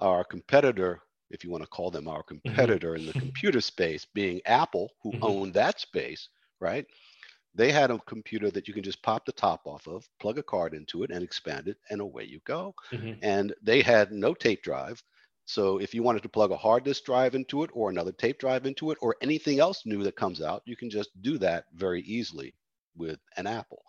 [0.00, 2.76] our competitor, if you want to call them our Mm-hmm.
[2.76, 5.32] competitor in the computer space, being Apple, who Mhm.
[5.32, 6.28] owned that space,
[6.60, 6.86] right?
[7.56, 10.44] They had a computer that you can just pop the top off of, plug a
[10.44, 12.76] card into it, and expand it, and away you go.
[12.92, 13.22] Mhm.
[13.22, 15.02] And they had no tape drive.
[15.46, 18.38] So if you wanted to plug a hard disk drive into it or another tape
[18.38, 21.66] drive into it or anything else new that comes out, you can just do that
[21.72, 22.54] very easily
[22.96, 23.82] with an Apple.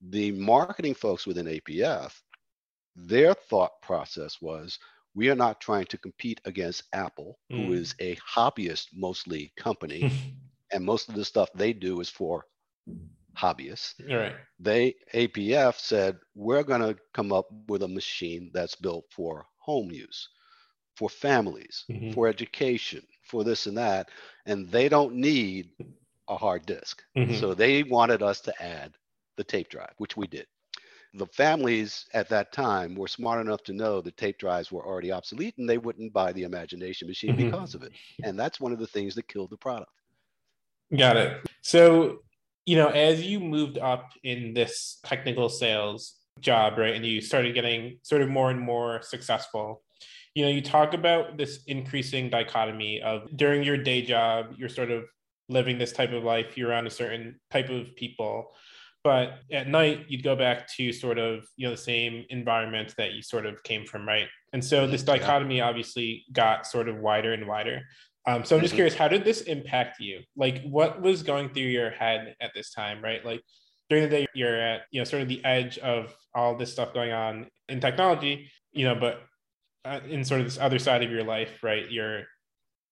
[0.00, 2.24] The marketing folks within APF,
[2.96, 4.78] their thought process was
[5.14, 7.74] we are not trying to compete against Apple, who Mm.
[7.74, 10.08] is a hobbyist mostly company,
[10.72, 12.46] and most of the stuff they do is for
[13.36, 14.36] hobbyists All right.
[14.58, 19.90] they APF said we're going to come up with a machine that's built for home
[19.92, 20.28] use,
[20.96, 22.12] for families, Mhm.
[22.12, 24.10] for education, for this and that,
[24.46, 25.72] and they don't need
[26.28, 27.02] a hard disk.
[27.16, 27.34] Mhm.
[27.40, 28.94] So they wanted us to add
[29.36, 30.46] the tape drive, which we did.
[31.14, 35.12] The families at that time were smart enough to know that tape drives were already
[35.12, 37.36] obsolete and they wouldn't buy the imagination machine Mhm.
[37.36, 37.92] because of it.
[38.22, 39.92] And that's one of the things that killed the product.
[40.96, 41.46] Got it.
[41.62, 42.22] So,
[42.68, 47.54] you know, as you moved up in this technical sales job, right, and you started
[47.54, 49.82] getting sort of more and more successful,
[50.34, 54.90] you know, you talk about this increasing dichotomy of during your day job, you're sort
[54.90, 55.04] of
[55.48, 58.50] living this type of life, you're around a certain type of people.
[59.02, 63.14] But at night, you'd go back to sort of, you know, the same environment that
[63.14, 64.26] you sort of came from, right?
[64.52, 67.80] And so this dichotomy obviously got sort of wider and wider.
[68.28, 68.76] Um, so I'm just Mhm.
[68.76, 70.20] curious, how did this impact you?
[70.36, 73.24] Like, what was going through your head at this time, right?
[73.24, 73.42] Like,
[73.88, 76.92] during the day, you're at, you know, sort of the edge of all this stuff
[76.92, 79.22] going on in technology, you know, but
[79.86, 81.90] uh, in sort of this other side of your life, right?
[81.90, 82.24] You're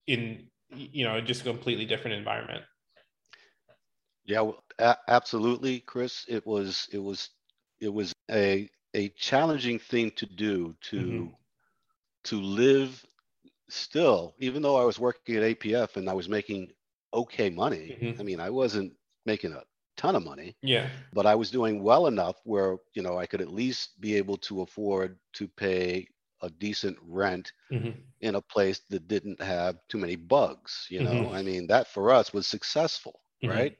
[0.07, 2.63] in, you know, just a completely different environment.
[4.25, 6.25] Yeah, well, a- absolutely, Chris.
[6.27, 7.29] It was it was
[7.79, 11.35] it was a a challenging thing to do to Mhm.
[12.23, 13.05] to live
[13.69, 16.71] still, even though I was working at APF and I was making
[17.13, 17.97] okay money.
[17.99, 18.19] Mhm.
[18.19, 19.63] I mean, I wasn't making a
[19.97, 20.91] ton of money, Yeah.
[21.13, 24.37] but I was doing well enough where, you know, I could at least be able
[24.39, 26.07] to afford to pay
[26.41, 28.13] a decent rent Mhm.
[28.21, 31.29] in a place that didn't have too many bugs, you know?
[31.29, 31.33] Mhm.
[31.33, 33.47] I mean, that for us was successful, Mhm.
[33.47, 33.77] right?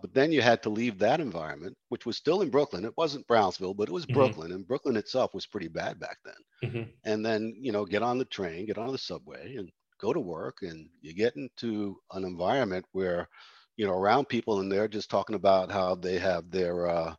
[0.00, 2.84] But then you had to leave that environment, which was still in Brooklyn.
[2.84, 4.32] It wasn't Brownsville, but it was Mhm.
[4.32, 6.36] Brooklyn, and Brooklyn itself was pretty bad back then.
[6.62, 6.92] Mhm.
[7.04, 10.20] And then, you know, get on the train, get on the subway, and go to
[10.20, 13.28] work, and you get into an environment where,
[13.76, 17.14] you know, around people, and they're just talking about how they have their, uh,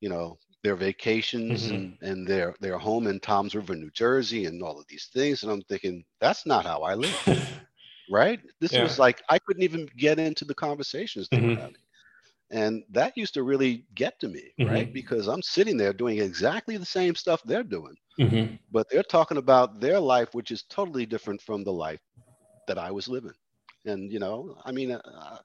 [0.00, 1.96] you know, their vacations Mhm.
[1.98, 5.42] and, and their their home in Toms River, New Jersey, and all of these things.
[5.42, 7.18] And I'm thinking, that's not how I live,
[8.08, 8.40] right?
[8.60, 8.96] This Yeah.
[8.96, 11.42] was like I couldn't even get into the conversations they Mhm.
[11.42, 11.82] were having.
[12.50, 14.86] And that used to really get to me, right?
[14.86, 14.92] Mhm.
[14.92, 18.58] Because I'm sitting there doing exactly the same stuff they're doing, Mhm.
[18.70, 22.00] but they're talking about their life, which is totally different from the life
[22.66, 23.34] that I was living.
[23.86, 25.38] And, you know, I mean, uh,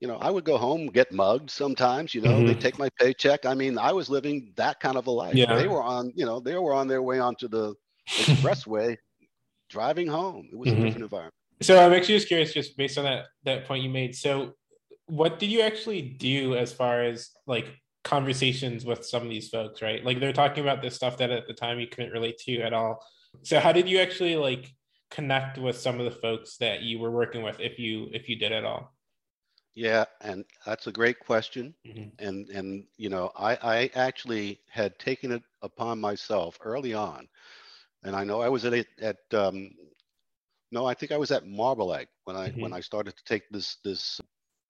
[0.00, 2.56] you know, I would go home, get mugged sometimes, you know, they Mhm.
[2.56, 3.46] take my paycheck.
[3.46, 5.40] I mean, I was living that kind of a life.
[5.40, 5.46] Yeah.
[5.52, 7.74] They were on, you know, they were on their way onto the
[8.18, 8.96] expressway
[9.70, 10.48] driving home.
[10.52, 11.34] It was a different environment.
[11.62, 14.14] So I'm actually just curious, just based on that that point you made.
[14.16, 14.54] So,
[15.06, 19.82] what did you actually do as far as like conversations with some of these folks?
[19.82, 22.60] Right, like they're talking about this stuff that at the time you couldn't relate to
[22.62, 23.04] at all.
[23.42, 24.74] So, how did you actually like
[25.10, 28.36] connect with some of the folks that you were working with, if you if you
[28.36, 28.94] did at all?
[29.74, 31.74] Yeah, and that's a great question.
[31.86, 32.12] Mhm.
[32.18, 37.28] And and you know, I I actually had taken it upon myself early on,
[38.04, 39.70] and I know I was at at um,
[40.70, 42.76] no, I think I was at Marble Egg when I when Mhm.
[42.76, 44.20] I started to take this this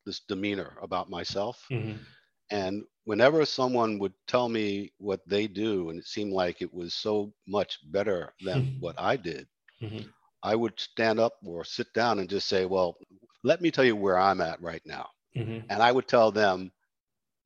[0.05, 1.71] this demeanor about myself.
[1.71, 2.07] Mhm.
[2.51, 6.95] And whenever someone would tell me what they do, and it seemed like it was
[6.95, 9.49] so much better than what I did,
[9.81, 10.13] Mhm.
[10.43, 12.97] I would stand up or sit down and just say, "Well,
[13.43, 15.71] let me tell you where I'm at right now." Mhm.
[15.71, 16.73] and I would tell them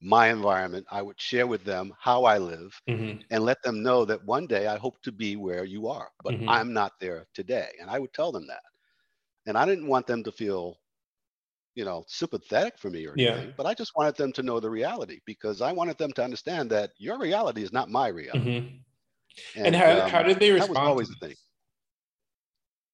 [0.00, 0.86] my environment.
[0.90, 3.24] I would share with them how I live Mhm.
[3.30, 6.36] and let them know that one day I hope to be where you are, but
[6.36, 6.48] Mhm.
[6.48, 7.70] I'm not there today.
[7.80, 8.62] And I would tell them that.
[9.46, 10.78] And I didn't want them to feel,
[11.76, 13.40] you know, sympathetic for me or Yeah.
[13.40, 16.24] anything, but I just wanted them to know the reality because I wanted them to
[16.24, 18.56] understand that your reality is not my reality.
[18.56, 18.84] Mhm.
[19.54, 21.36] And, how, how um, did they respond that was always to the thing.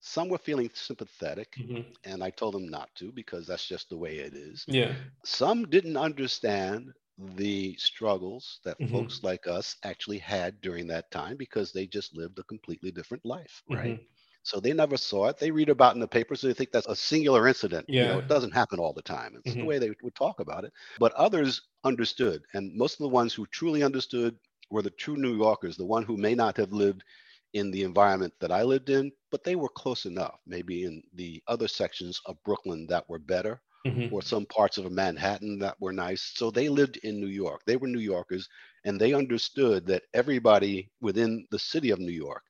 [0.00, 1.94] Some were feeling sympathetic, Mhm.
[2.04, 4.66] and I told them not to because that's just the way it is.
[4.66, 4.94] Yeah.
[5.24, 8.82] some didn't understand the struggles that Mhm.
[8.88, 13.24] folks like us actually had during that time because they just lived a completely different
[13.26, 14.06] life right Mhm.
[14.42, 15.38] So they never saw it.
[15.38, 17.86] They read about it in the paper, so they think that's a singular incident.
[17.96, 18.20] You know, Yeah.
[18.20, 19.34] it doesn't happen all the time.
[19.36, 19.66] It's the Mhm.
[19.66, 20.72] way they would talk about it.
[20.98, 24.36] But others understood, and most of the ones who truly understood
[24.70, 27.04] were the true New Yorkers, the one who may not have lived
[27.54, 30.38] in the environment that I lived in, but they were close enough.
[30.46, 34.10] Maybe in the other sections of Brooklyn that were better, Mhm.
[34.10, 36.22] or some parts of Manhattan that were nice.
[36.34, 37.62] So they lived in New York.
[37.66, 38.48] They were New Yorkers,
[38.84, 42.42] and they understood that everybody within the city of New York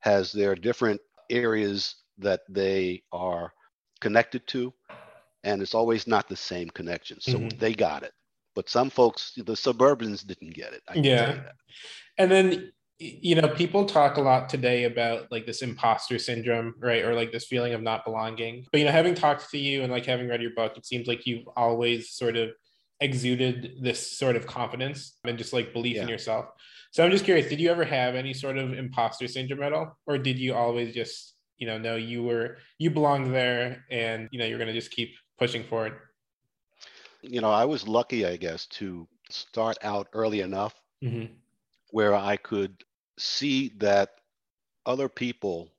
[0.00, 3.52] has their different areas that they are
[4.00, 4.74] connected to,
[5.44, 7.20] and it's always not the same connection.
[7.20, 7.58] So Mhm.
[7.58, 8.12] they got it.
[8.54, 10.82] But some folks, the suburbans, didn't get it.
[10.88, 11.52] I Yeah.
[12.18, 17.02] And then you know, people talk a lot today about like this imposter syndrome, right?
[17.02, 18.66] Or like this feeling of not belonging.
[18.70, 21.08] But you know, having talked to you and like having read your book, it seems
[21.08, 22.50] like you've always sort of
[23.00, 26.46] exuded this sort of confidence and just like belief in yourself.
[26.92, 29.96] So I'm just curious, did you ever have any sort of imposter syndrome at all?
[30.06, 34.38] Or did you always just, you know, know you were you belonged there and you
[34.38, 35.98] know you're gonna just keep pushing forward?
[37.22, 41.40] You know, I was lucky, I guess, to start out early enough hmm
[41.90, 42.84] where I could
[43.18, 44.20] see that
[44.86, 45.70] other people,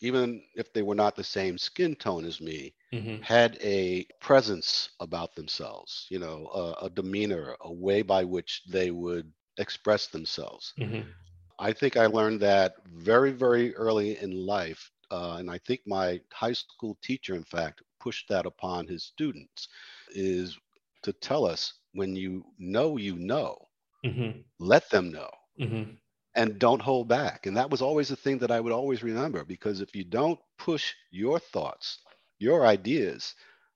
[0.00, 4.90] even if they were not the same skin tone as me, hmm had a presence
[5.00, 10.74] about themselves, you know, a, a demeanor, a way by which they would express themselves.
[10.78, 11.14] hmm
[11.58, 14.90] I think I learned that very, very early in life.
[15.10, 19.68] Uh, and I think my high school teacher, in fact, pushed that upon his students
[20.10, 20.58] is
[21.02, 23.68] to tell us when you know, you know,
[24.04, 25.98] hmm let them know hmm
[26.34, 27.46] and don't hold back.
[27.46, 30.38] And that was always the thing that I would always remember because if you don't
[30.58, 31.98] push your thoughts,
[32.42, 33.34] your ideas,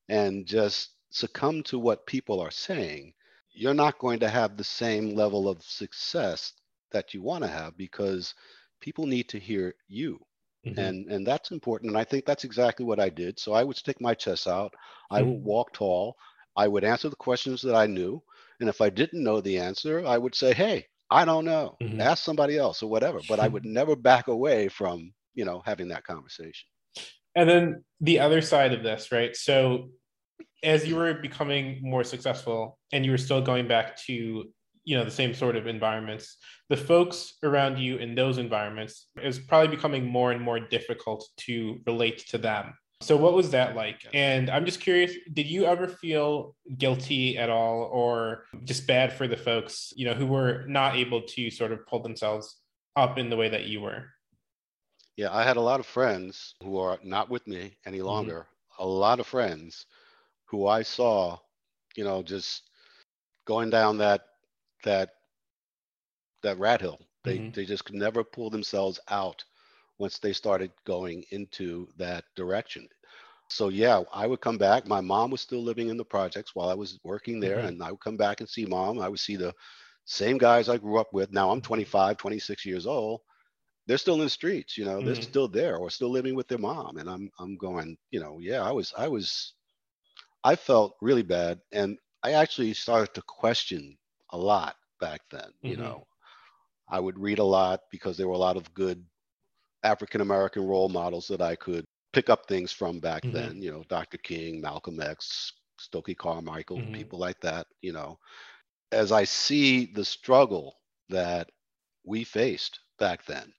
[0.08, 3.14] and just succumb to what people are saying,
[3.54, 6.52] you're not going to have the same level of success
[6.92, 8.34] that you want to have because
[8.80, 10.20] people need to hear you.
[10.64, 11.90] hmm And and that's important.
[11.90, 13.38] And I think that's exactly what I did.
[13.40, 14.74] So I would stick my chest out.
[15.10, 15.44] I would Mhm.
[15.44, 16.16] walk tall.
[16.56, 18.22] I would answer the questions that I knew.
[18.60, 21.80] And if I didn't know the answer, I would say, hey, I don't know.
[21.80, 22.08] Mhm.
[22.08, 23.22] Ask somebody else or whatever.
[23.22, 26.68] But I would never back away from, you know, having that conversation.
[27.36, 29.36] And then the other side of this, right?
[29.36, 29.90] So
[30.64, 34.50] as you were becoming more successful and you were still going back to,
[34.84, 36.38] you know, the same sort of environments,
[36.70, 41.78] the folks around you in those environments is probably becoming more and more difficult to
[41.86, 42.74] relate to them.
[43.02, 44.06] So what was that like?
[44.14, 49.28] And I'm just curious, did you ever feel guilty at all or just bad for
[49.28, 52.56] the folks, you know, who were not able to sort of pull themselves
[52.96, 54.06] up in the way that you were?
[55.16, 58.46] Yeah, I had a lot of friends who are not with me any longer.
[58.78, 59.86] A lot of friends
[60.46, 61.38] who I saw,
[61.96, 62.62] you know, just
[63.46, 64.22] going down that
[64.84, 65.10] that
[66.42, 67.00] that rat hill.
[67.24, 67.54] They Mhm.
[67.54, 69.44] they just could never pull themselves out
[69.98, 72.88] once they started going into that direction.
[73.50, 74.86] So yeah, I would come back.
[74.86, 77.66] My mom was still living in the projects while I was working there, Mhm.
[77.66, 79.00] and I would come back and see mom.
[79.00, 79.54] I would see the
[80.04, 81.32] same guys I grew up with.
[81.32, 83.20] Now I'm 25, 26 years old.
[83.86, 85.30] They're still in the streets, you know, they're Mhm.
[85.30, 86.96] still there or still living with their mom.
[86.98, 89.54] And I'm I'm going, you know, yeah, I was I was
[90.44, 91.60] I felt really bad.
[91.72, 93.98] And I actually started to question
[94.30, 95.76] a lot back then, you Mhm.
[95.76, 96.06] know.
[96.88, 99.04] I would read a lot because there were a lot of good
[99.84, 103.56] African American role models that I could pick up things from back Mhm.
[103.56, 104.18] then, you know, Dr.
[104.18, 106.92] King, Malcolm X, Stokely Carmichael, Mhm.
[106.92, 108.18] people like that, you know.
[108.92, 111.50] As I see the struggle that
[112.04, 113.52] we faced back then,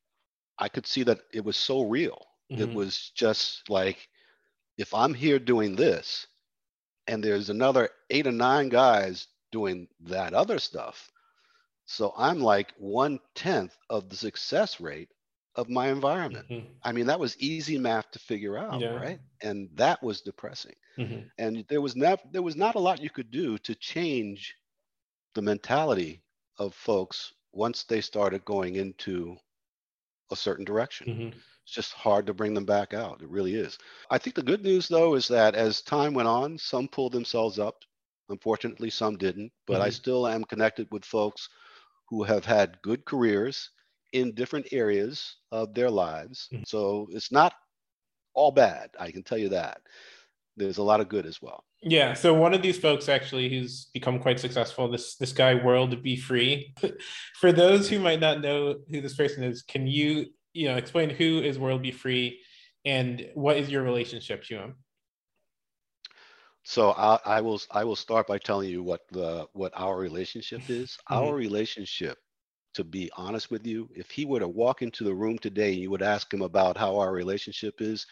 [0.59, 2.25] I could see that it was so real.
[2.55, 2.73] It Mhm.
[2.73, 4.07] was just like,
[4.77, 6.27] if I'm here doing this,
[7.07, 11.11] and there's another eight or nine guys doing that other stuff,
[11.85, 15.09] so I'm like one tenth of the success rate
[15.55, 16.45] of my environment.
[16.49, 16.81] Mhm.
[16.83, 18.99] I mean, that was easy math to figure out, Yeah.
[18.99, 19.19] right?
[19.41, 20.75] And that was depressing.
[20.97, 21.31] Mhm.
[21.37, 24.55] And there was not there was not a lot you could do to change
[25.35, 26.23] the mentality
[26.57, 29.37] of folks once they started going into
[30.31, 31.07] a certain direction.
[31.07, 31.43] Mhm.
[31.65, 33.21] It's just hard to bring them back out.
[33.21, 33.77] It really is.
[34.09, 37.59] I think the good news though is that as time went on, some pulled themselves
[37.59, 37.83] up.
[38.29, 39.51] Unfortunately, some didn't.
[39.65, 39.91] But I Mhm.
[39.91, 41.49] still am connected with folks
[42.09, 43.69] who have had good careers
[44.13, 46.49] in different areas of their lives.
[46.51, 46.63] Mhm.
[46.63, 47.53] So it's not
[48.33, 48.91] all bad.
[48.99, 49.81] I can tell you that.
[50.57, 51.63] There's a lot of good as well.
[51.83, 56.01] Yeah, so one of these folks actually who's become quite successful, this this guy World
[56.03, 56.17] B.
[56.17, 56.73] Free.
[57.39, 61.11] For those who might not know who this person is, can you you know explain
[61.11, 61.91] who is World B.
[61.91, 62.41] Free
[62.83, 64.75] and what is your relationship to him?
[66.63, 70.63] So I, I will I will start by telling you what the what our relationship
[70.69, 70.97] is.
[71.09, 72.17] Our relationship
[72.73, 73.89] to be honest with you.
[73.95, 76.77] If he were to walk into the room today and you would ask him about
[76.77, 78.05] how our relationship is,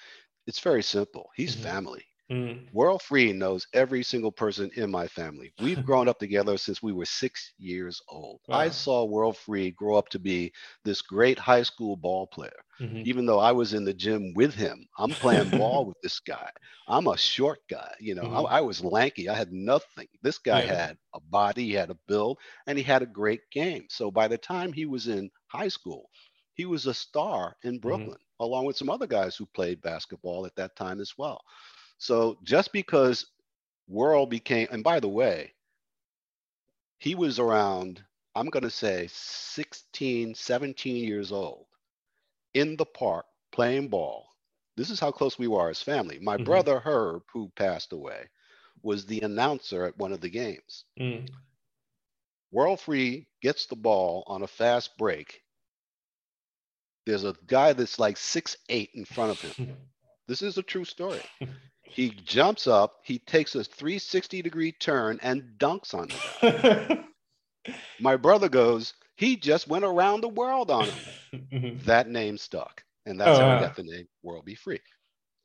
[0.48, 1.30] it's very simple.
[1.36, 1.62] He's Mhm.
[1.64, 2.06] family.
[2.30, 5.54] Mm, World Free knows every single person in my family.
[5.58, 8.42] We've grown up together since we were six years old.
[8.52, 10.52] I saw World Free grow up to be
[10.84, 12.64] this great high school ball player.
[12.80, 16.20] mhm, Even though I was in the gym with him, I'm playing ball with this
[16.20, 16.50] guy.
[16.88, 18.28] I'm a short guy, you know.
[18.28, 18.48] Mhm.
[18.48, 19.30] I, I was lanky.
[19.30, 20.08] I had nothing.
[20.22, 20.68] This guy Yeah.
[20.68, 23.86] had a body, he had a build, and he had a great game.
[23.90, 26.10] So by the time he was in high school,
[26.56, 30.56] he was a star in Brooklyn, along with some other guys who played basketball at
[30.56, 31.42] that time as well.
[31.98, 33.26] So just because
[33.88, 35.54] World became, and by the way,
[37.00, 41.68] he was around, I'm going to say 16, 17 years old
[42.54, 44.30] in the park playing ball.
[44.76, 46.20] This is how close we were as family.
[46.20, 46.38] My Mhm.
[46.38, 48.30] brother Herb, who passed away,
[48.82, 50.86] was the announcer at one of the games.
[51.00, 51.30] mm,
[52.52, 55.44] World Free gets the ball on a fast break.
[57.06, 59.56] There's a guy that's like six eight in front of him.
[60.28, 61.30] This is a true story.
[61.90, 66.36] He jumps up, he takes a 360 degree turn and dunks on guy.
[68.00, 71.00] My brother goes, he just went around the world on him.
[71.86, 72.84] That name stuck.
[73.06, 74.56] And that's Oh, how we got the name World B.
[74.56, 74.80] Free.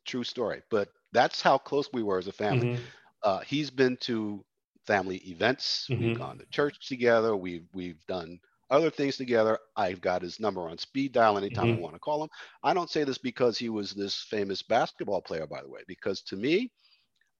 [0.05, 0.61] True story.
[0.69, 2.69] But that's how close we were as a family.
[2.69, 2.91] mhm,
[3.23, 4.43] Uh, he's been to
[4.85, 5.89] family events.
[5.89, 5.97] Mhm.
[5.97, 7.35] We've gone to church together.
[7.35, 8.39] We've we've done
[8.71, 9.59] other things together.
[9.77, 11.81] I've got his number on speed dial anytime I Mhm.
[11.81, 12.29] want to call him.
[12.63, 16.21] I don't say this because he was this famous basketball player, by the way, because
[16.23, 16.71] to me,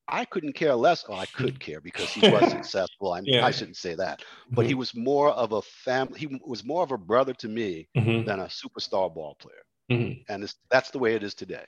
[0.08, 1.08] I couldn't care less.
[1.08, 3.14] Well, I could care because he was successful.
[3.14, 3.48] I, Yeah.
[3.48, 4.22] I shouldn't say that,
[4.56, 6.20] but he was more of a family.
[6.20, 10.26] He was more of a brother to me mhm, than a superstar ball player mhm,
[10.30, 11.66] and it's, that's the way it is today.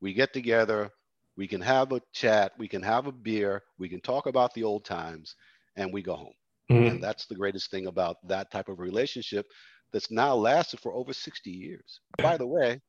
[0.00, 0.90] We get together,
[1.36, 4.64] we can have a chat, we can have a beer, we can talk about the
[4.64, 5.36] old times,
[5.76, 6.34] and we go home.
[6.70, 6.90] Mhm.
[6.90, 9.46] And that's the greatest thing about that type of relationship
[9.92, 12.00] that's now lasted for over 60 years.
[12.18, 12.80] By the way,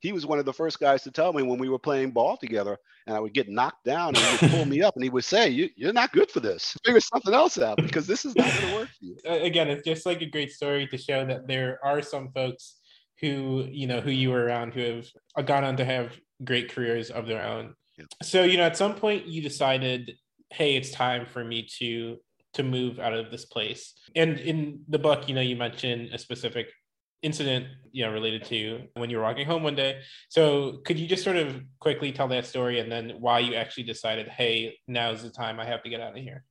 [0.00, 2.36] he was one of the first guys to tell me when we were playing ball
[2.36, 2.76] together
[3.06, 5.24] and I would get knocked down and he would pull me up and he would
[5.24, 6.76] say, you, You're not good for this.
[6.84, 9.16] Figure something else out because this is not going to work for you.
[9.24, 12.76] Again, it's just like a great story to show that there are some folks
[13.20, 15.02] who you know who you were around who
[15.36, 16.12] have gone on to have
[16.44, 17.74] great careers of their own.
[17.96, 18.04] Yeah.
[18.22, 20.12] So you know, at some point you decided,
[20.50, 22.18] hey, it's time for me to
[22.54, 23.94] to move out of this place.
[24.14, 26.68] And in the book, you know, you mentioned a specific
[27.22, 30.00] incident, you know, related to when you were walking home one day.
[30.28, 33.84] So could you just sort of quickly tell that story and then why you actually
[33.84, 36.44] decided, hey, now's the time I have to get out of here?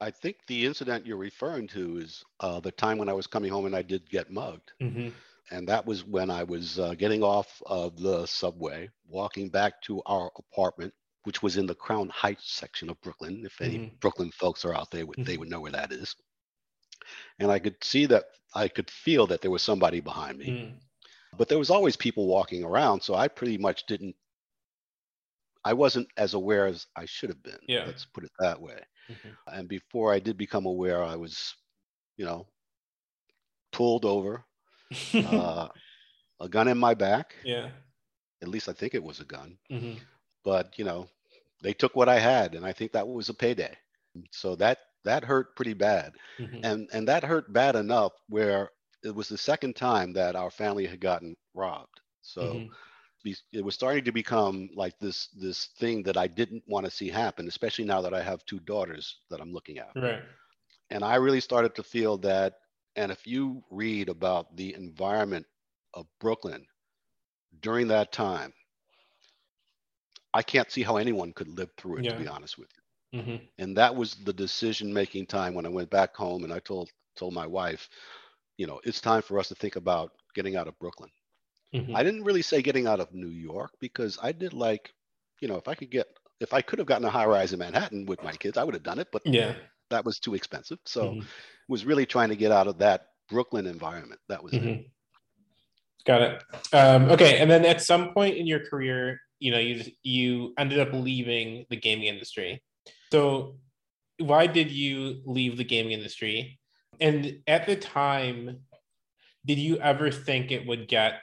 [0.00, 3.52] I think the incident you're referring to is uh, the time when I was coming
[3.52, 4.72] home and I did get mugged.
[4.82, 5.10] Mm-hmm.
[5.52, 10.02] and that was when I was uh, getting off of the subway, walking back to
[10.06, 10.92] our apartment,
[11.24, 13.44] which was in the Crown Heights section of Brooklyn.
[13.46, 14.00] If any Mhm.
[14.00, 15.38] Brooklyn folks are out there, they Mhm.
[15.38, 16.14] would know where that is.
[17.38, 20.80] And I could see that I could feel that there was somebody behind me, Mm.
[21.38, 24.16] but there was always people walking around, so I pretty much didn't.
[25.64, 27.60] I wasn't as aware as I should have been.
[27.68, 27.84] Yeah.
[27.86, 28.84] Let's put it that way.
[29.08, 29.36] Mhm.
[29.46, 31.54] And before I did become aware, I was,
[32.16, 32.48] you know,
[33.70, 34.44] pulled over,
[35.14, 35.68] uh,
[36.40, 37.36] a gun in my back.
[37.44, 37.70] yeah.
[38.42, 39.56] At least I think it was a gun.
[39.68, 39.94] hmm
[40.44, 41.08] But you know,
[41.62, 43.76] they took what I had, and I think that was a payday.
[44.32, 48.70] So that that hurt pretty bad, hmm and and that hurt bad enough where
[49.04, 52.00] it was the second time that our family had gotten robbed.
[52.22, 52.76] So Mhm.
[53.52, 57.08] it was starting to become like this this thing that I didn't want to see
[57.08, 59.94] happen, especially now that I have two daughters that I'm looking at.
[59.94, 60.22] Right.
[60.90, 62.54] And I really started to feel that.
[62.96, 65.46] And if you read about the environment
[65.94, 66.66] of Brooklyn
[67.60, 68.52] during that time,
[70.34, 72.10] I can't see how anyone could live through it, Yeah.
[72.10, 73.20] to be honest with you.
[73.20, 76.58] hmm And that was the decision making time when I went back home and I
[76.60, 77.88] told told my wife,
[78.58, 81.10] you know, it's time for us to think about getting out of Brooklyn.
[81.72, 84.94] hmm I didn't really say getting out of New York because I did like,
[85.40, 86.08] you know, if I could get
[86.40, 88.74] if I could have gotten a high rise in Manhattan with my kids, I would
[88.74, 89.54] have done it, but Yeah.
[89.90, 90.78] that was too expensive.
[90.86, 91.28] So Mhm.
[91.68, 94.20] was really trying to get out of that Brooklyn environment.
[94.28, 94.68] That was it.
[94.68, 94.92] Mhm.
[96.04, 96.42] Got it.
[96.72, 100.78] Um, okay, and then at some point in your career, you know, you you ended
[100.78, 102.62] up leaving the gaming industry.
[103.10, 103.58] So,
[104.18, 106.60] why did you leave the gaming industry?
[107.00, 108.60] And at the time,
[109.44, 111.14] did you ever think it would get?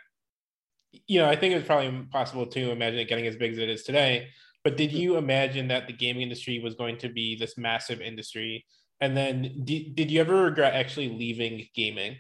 [1.08, 3.58] You know, I think it was probably impossible to imagine it getting as big as
[3.58, 4.28] it is today.
[4.66, 8.66] But did you imagine that the gaming industry was going to be this massive industry?
[9.00, 12.18] And then, did, did you ever regret actually leaving gaming?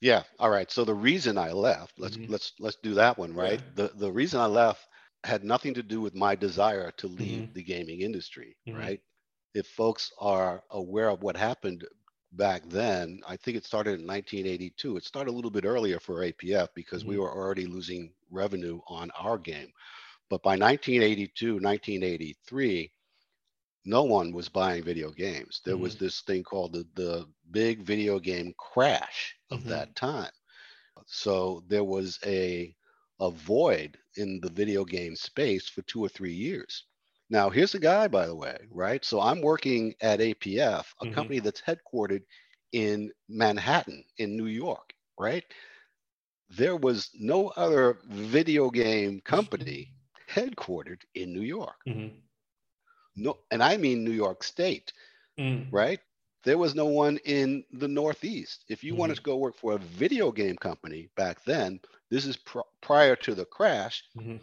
[0.00, 0.22] Yeah.
[0.38, 0.70] All right.
[0.70, 2.28] So the reason I left, let's Mhm.
[2.28, 3.60] let's let's do that one, right?
[3.60, 3.86] Yeah.
[3.86, 4.87] The the reason I left
[5.24, 7.54] had nothing to do with my desire to leave Mhm.
[7.54, 8.78] the gaming industry, Mhm.
[8.78, 9.00] right?
[9.54, 11.84] If folks are aware of what happened
[12.32, 13.20] back then.
[13.26, 14.96] I think it started in 1982.
[14.96, 17.10] It started a little bit earlier for APF because mm-hmm.
[17.10, 19.72] we were already losing revenue on our game.
[20.28, 22.92] But by 1982, 1983,
[23.84, 25.62] no one was buying video games.
[25.64, 25.82] There mm-hmm.
[25.82, 29.70] was this thing called the, the big video game crash of mm-hmm.
[29.70, 30.30] that time.
[31.06, 32.74] So there was a,
[33.20, 36.84] a void in the video game space for two or three years.
[37.30, 39.04] Now, here's a guy, by the way, right?
[39.04, 41.12] So I'm working at APF, a mm-hmm.
[41.12, 42.22] company that's headquartered
[42.72, 45.44] in Manhattan, in New York, right?
[46.50, 49.92] There was no other video game company
[50.30, 51.76] headquartered in New York.
[51.86, 52.16] Mm-hmm.
[53.16, 54.92] No, and I mean New York State,
[55.38, 55.66] mm.
[55.72, 56.00] right?
[56.44, 58.64] There was no one in the Northeast.
[58.68, 59.00] If you mm-hmm.
[59.00, 61.80] wanted to go work for a video game company back then,
[62.10, 64.04] this is pr- prior to the crash.
[64.16, 64.36] Mm-hmm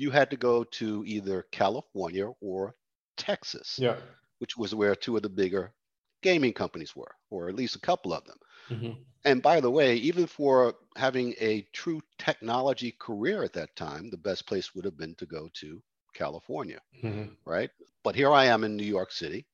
[0.00, 2.74] you had to go to either California or
[3.18, 3.96] Texas, yeah.
[4.38, 5.74] which was where two of the bigger
[6.22, 8.38] gaming companies were, or at least a couple of them.
[8.70, 8.92] Mm-hmm.
[9.26, 14.16] And by the way, even for having a true technology career at that time, the
[14.16, 15.82] best place would have been to go to
[16.14, 17.32] California, mm-hmm.
[17.44, 17.70] right?
[18.02, 19.44] But here I am in New York City.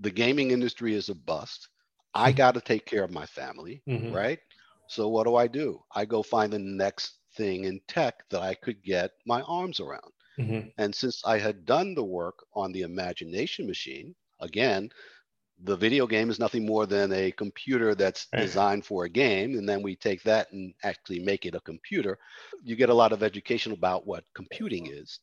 [0.00, 1.68] The gaming industry is a bust.
[2.14, 4.12] I got to take care of my family, mm-hmm.
[4.12, 4.38] right?
[4.88, 5.82] So what do I do?
[5.94, 10.12] I go find the next thing in tech that I could get my arms around.
[10.38, 10.68] Mm-hmm.
[10.78, 14.88] And since I had done the work on the imagination machine, again,
[15.64, 19.58] the video game is nothing more than a computer that's designed for a game.
[19.58, 22.16] And then we take that and actually make it a computer.
[22.62, 25.18] You get a lot of education about what computing is.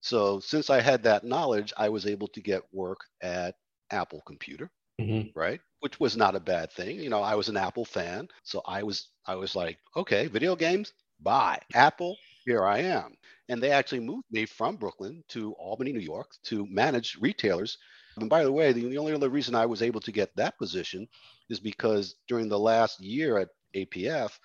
[0.00, 3.54] So since I had that knowledge, I was able to get work at
[3.90, 4.70] Apple Computer.
[5.00, 5.30] Mm-hmm.
[5.34, 8.60] right which was not a bad thing you know i was an apple fan so
[8.66, 11.60] i was i was like okay video games Bye.
[11.74, 13.14] Apple, here I am.
[13.48, 17.76] And they actually moved me from Brooklyn to Albany, New York to manage retailers.
[18.16, 20.56] And by the way, the, the only other reason I was able to get that
[20.58, 21.06] position
[21.50, 24.38] is because during the last year at APF,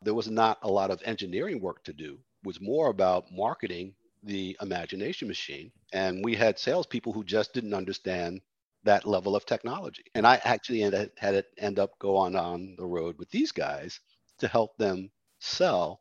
[0.00, 2.14] there was not a lot of engineering work to do.
[2.14, 5.70] It was more about marketing the imagination machine.
[5.92, 8.40] And we had salespeople who just didn't understand
[8.84, 10.04] that level of technology.
[10.14, 13.52] And I actually had, had it end up go on on the road with these
[13.52, 14.00] guys
[14.38, 15.10] to help them
[15.40, 16.00] sell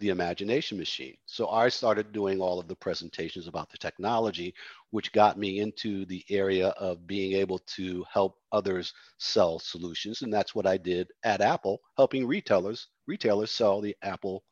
[0.00, 1.16] the imagination machine.
[1.26, 4.52] So I started doing all of the presentations about the technology,
[4.90, 10.22] which got me into the area of being able to help others sell solutions.
[10.22, 14.44] And that's what I did at Apple, helping retailers retailers sell the Apple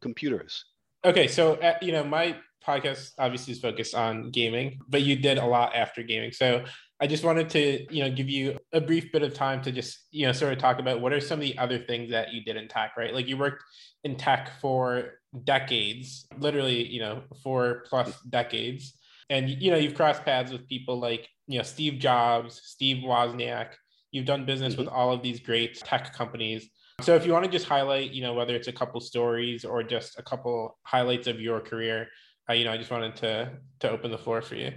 [0.00, 0.64] computers.
[1.04, 5.38] Okay, so uh, you know my podcast obviously is focused on gaming, but you did
[5.38, 6.32] a lot after gaming.
[6.32, 6.64] So
[7.00, 10.06] I just wanted to, you know, give you a brief bit of time to just,
[10.12, 12.44] you know, sort of talk about what are some of the other things that you
[12.44, 13.12] did in tech, right?
[13.12, 13.64] Like you worked
[14.04, 18.94] in tech for decades, literally, you know, four plus decades.
[19.30, 23.70] And, you know, you've crossed paths with people like, you know, Steve Jobs, Steve Wozniak.
[24.12, 24.84] You've done business mm-hmm.
[24.84, 26.68] with all of these great tech companies.
[27.00, 29.82] So if you want to just highlight, you know, whether it's a couple stories or
[29.82, 32.06] just a couple highlights of your career,
[32.52, 33.50] uh, you know, I just wanted to
[33.80, 34.72] to open the floor for you.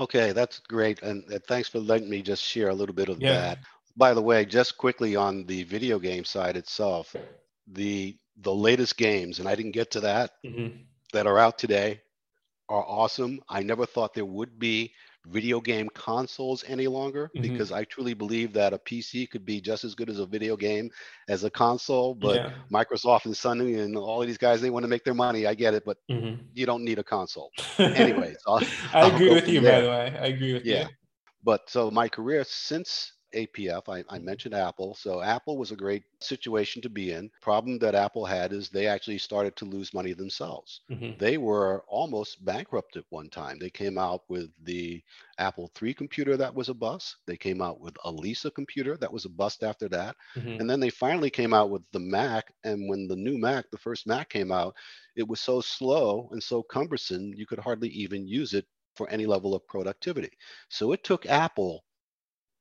[0.00, 3.20] Okay, that's great, and, and thanks for letting me just share a little bit of
[3.20, 3.32] yeah.
[3.32, 3.58] that.
[3.96, 7.14] By the way, just quickly on the video game side itself,
[7.66, 10.76] the the latest games, and I didn't get to that, mm-hmm.
[11.12, 12.00] that are out today
[12.68, 13.40] are awesome.
[13.48, 14.92] I never thought there would be
[15.30, 17.42] video game consoles any longer mm-hmm.
[17.42, 20.56] because I truly believe that a PC could be just as good as a video
[20.56, 20.90] game
[21.28, 22.14] as a console.
[22.14, 22.52] But yeah.
[22.72, 25.46] Microsoft and Sony and all of these guys, they want to make their money.
[25.46, 26.42] I get it, but mm-hmm.
[26.54, 27.50] you don't need a console.
[27.78, 28.62] Anyways, I'll,
[28.92, 29.72] I agree with you, there.
[29.72, 30.18] by the way.
[30.20, 30.84] I agree with yeah.
[30.84, 30.88] you.
[31.44, 33.88] But so my career since APF.
[33.88, 34.94] I, I, mentioned Apple.
[34.94, 37.30] So Apple was a great situation to be in.
[37.40, 40.80] Problem that Apple had is they actually started to lose money themselves.
[40.90, 41.18] Mm-hmm.
[41.18, 43.58] They were almost bankrupt at one time.
[43.58, 45.02] They came out with the
[45.38, 47.16] Apple III computer that was a bust.
[47.26, 50.16] They came out with a Lisa computer that was a bust after that.
[50.36, 50.60] Mm-hmm.
[50.60, 52.52] And then they finally came out with the Mac.
[52.64, 54.74] And when the new Mac, the first Mac came out,
[55.16, 59.26] it was so slow and so cumbersome, you could hardly even use it for any
[59.26, 60.30] level of productivity.
[60.68, 61.84] So it took Apple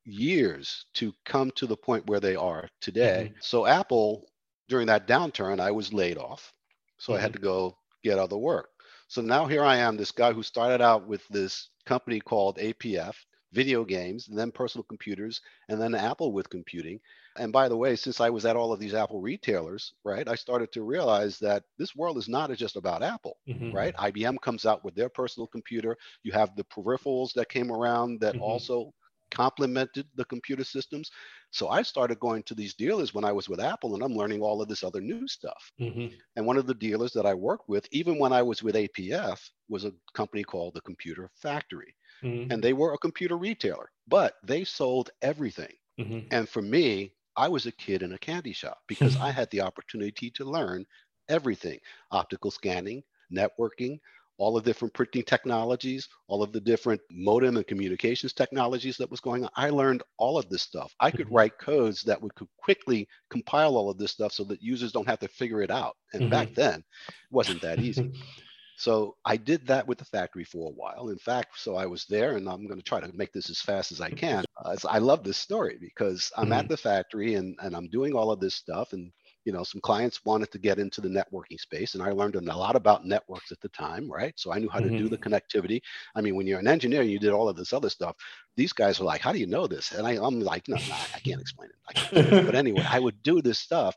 [0.07, 3.29] years to come to the point where they are today.
[3.29, 3.39] Mm-hmm.
[3.41, 4.25] So Apple,
[4.69, 6.53] during that downturn, I was laid off.
[6.97, 7.19] So mm-hmm.
[7.19, 7.41] I had mm-hmm.
[7.41, 8.69] to go get other work.
[9.09, 13.15] So now here I am, this guy who started out with this company called APF,
[13.53, 16.99] video games, and then personal computers, and then Apple with computing.
[17.37, 20.35] And by the way, since I was at all of these Apple retailers, right, I
[20.35, 23.71] started to realize that this world is not just about Apple, mm-hmm.
[23.71, 23.95] right?
[23.95, 25.95] IBM comes out with their personal computer.
[26.23, 28.43] You have the peripherals that came around that mm-hmm.
[28.43, 28.93] also
[29.37, 31.11] complemented the computer systems.
[31.51, 34.41] So I started going to these dealers when I was with Apple and I'm learning
[34.41, 35.71] all of this other new stuff.
[35.79, 36.15] Mm-hmm.
[36.35, 39.39] And one of the dealers that I worked with, even when I was with APF,
[39.69, 41.93] was a company called the Computer Factory.
[42.23, 42.51] Mm-hmm.
[42.51, 46.27] And they were a computer retailer, but they sold everything Mm-hmm.
[46.31, 49.61] And for me, I was a kid in a candy shop because I had the
[49.61, 50.85] opportunity to learn
[51.29, 51.79] everything
[52.11, 53.99] optical scanning, networking,
[54.37, 59.19] all the different printing technologies, all of the different modem and communications technologies that was
[59.19, 59.49] going on.
[59.55, 60.93] I learned all of this stuff.
[60.99, 61.35] I could mm-hmm.
[61.35, 65.07] write codes that would could quickly compile all of this stuff so that users don't
[65.07, 65.95] have to figure it out.
[66.13, 66.31] And mm-hmm.
[66.31, 68.11] back then, it wasn't that easy.
[68.77, 71.09] so I did that with the factory for a while.
[71.09, 73.59] In fact, so I was there, and I'm going to try to make this as
[73.59, 74.45] fast as I can.
[74.63, 76.53] Uh, I love this story because I'm mm-hmm.
[76.53, 78.93] at the factory and, and I'm doing all of this stuff.
[78.93, 79.11] And
[79.47, 82.41] you know some clients wanted to get into the networking space and i learned a
[82.41, 84.89] lot about networks at the time right so i knew how mm-hmm.
[84.89, 85.33] to do the mm-hmm.
[85.33, 85.81] connectivity
[86.17, 88.13] i mean when you're an engineer and you did all of this other stuff
[88.57, 90.95] these guys were like how do you know this and I, am like no, no
[91.15, 91.69] i can't explain
[92.11, 93.95] it but anyway i would do this stuff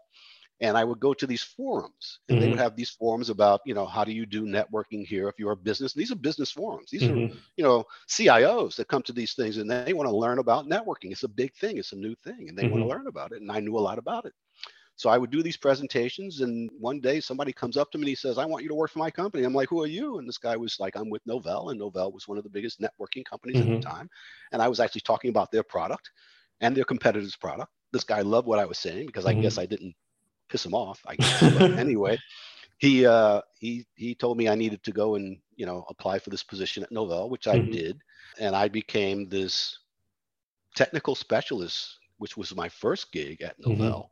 [0.61, 2.41] and i would go to these forums and mm-hmm.
[2.41, 2.63] they would mm-hmm.
[2.63, 5.57] have these forums about you know how do you do networking here if you're a
[5.57, 7.35] business these are business forums these mm-hmm.
[7.35, 10.69] are you know cios that come to these things and they want to learn about
[10.69, 12.91] networking it's a big thing it's a new thing and they want to mm-hmm.
[12.91, 14.33] learn about it and i knew a lot about it
[15.01, 18.09] so I would do these presentations, and one day somebody comes up to me and
[18.11, 20.19] he says, "I want you to work for my company." I'm like, "Who are you?"
[20.19, 22.83] And this guy was like, "I'm with Novell," and Novell was one of the biggest
[22.83, 23.77] networking companies mm-hmm.
[23.77, 23.97] at the mm-hmm.
[23.97, 24.11] time,
[24.53, 26.11] and I was actually talking about their product
[26.61, 27.73] and their competitors' product.
[27.93, 29.41] This guy loved what I was saying because I mm-hmm.
[29.41, 29.95] guess I didn't
[30.51, 31.01] piss him off.
[31.07, 31.41] I guess.
[31.41, 32.19] but anyway,
[32.77, 36.29] he uh, he he told me I needed to go and you know apply for
[36.29, 37.71] this position at Novell, which I mm-hmm.
[37.71, 38.01] did,
[38.39, 39.79] and I became this
[40.75, 43.81] technical specialist, which was my first gig at mm-hmm.
[43.81, 44.09] Novell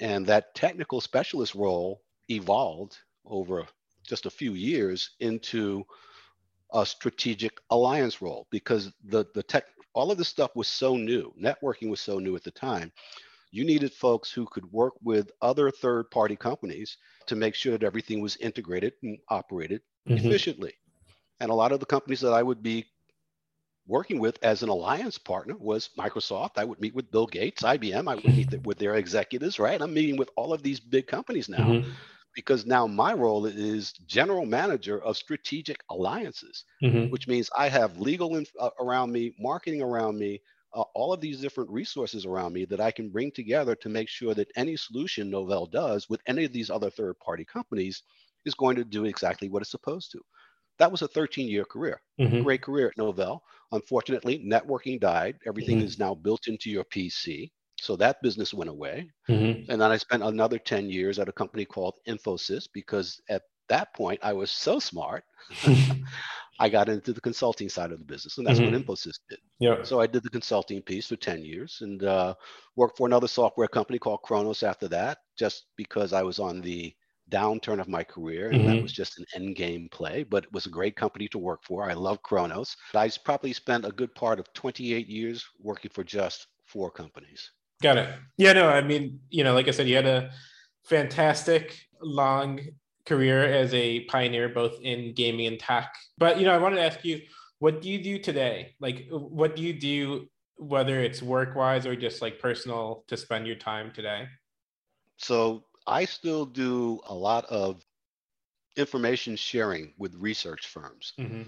[0.00, 3.66] and that technical specialist role evolved over
[4.02, 5.84] just a few years into
[6.72, 9.64] a strategic alliance role because the, the tech,
[9.94, 11.32] all of this stuff was so new.
[11.40, 12.92] Networking was so new at the time.
[13.52, 17.86] You needed folks who could work with other third party companies to make sure that
[17.86, 20.26] everything was integrated and operated mm-hmm.
[20.26, 20.72] efficiently.
[21.40, 22.84] And a lot of the companies that I would be
[23.86, 26.52] working with as an alliance partner was Microsoft.
[26.56, 28.08] I would meet with Bill Gates, IBM.
[28.08, 29.80] I would meet with their executives, right?
[29.80, 31.90] I'm meeting with all of these big companies now mm-hmm.
[32.34, 37.10] because now my role is general manager of strategic alliances, mm-hmm.
[37.10, 40.40] which means I have legal inf- uh, around me, marketing around me,
[40.74, 44.08] uh, all of these different resources around me that I can bring together to make
[44.08, 48.02] sure that any solution Novell does with any of these other third party companies
[48.44, 50.20] is going to do exactly what it's supposed to.
[50.78, 52.42] That was a 13 year career, mm-hmm.
[52.42, 53.40] great career at Novell.
[53.72, 55.36] Unfortunately, networking died.
[55.46, 55.86] Everything mm-hmm.
[55.86, 57.50] is now built into your PC.
[57.80, 59.10] So that business went away.
[59.28, 59.70] Mm-hmm.
[59.70, 63.94] And then I spent another 10 years at a company called Infosys because at that
[63.94, 65.24] point I was so smart.
[66.60, 68.88] I got into the consulting side of the business, and that's what mm-hmm.
[68.88, 69.40] Infosys did.
[69.58, 69.82] Yeah.
[69.82, 72.34] So I did the consulting piece for 10 years and uh,
[72.76, 76.94] worked for another software company called Kronos after that, just because I was on the
[77.30, 78.68] downturn of my career, and mm-hmm.
[78.68, 80.22] that was just an end game play.
[80.24, 81.88] But it was a great company to work for.
[81.88, 82.76] I love Kronos.
[82.94, 87.50] I probably spent a good part of 28 years working for just four companies.
[87.82, 88.14] Got it.
[88.36, 90.30] Yeah, no, I mean, you know, like I said, you had a
[90.84, 92.60] fantastic long
[93.06, 95.94] career as a pioneer both in gaming and tech.
[96.18, 97.20] But you know, I wanted to ask you,
[97.58, 98.74] what do you do today?
[98.80, 103.46] Like, what do you do, whether it's work wise or just like personal, to spend
[103.46, 104.26] your time today?
[105.16, 107.84] So I still do a lot of
[108.76, 111.42] information sharing with research firms, mm-hmm.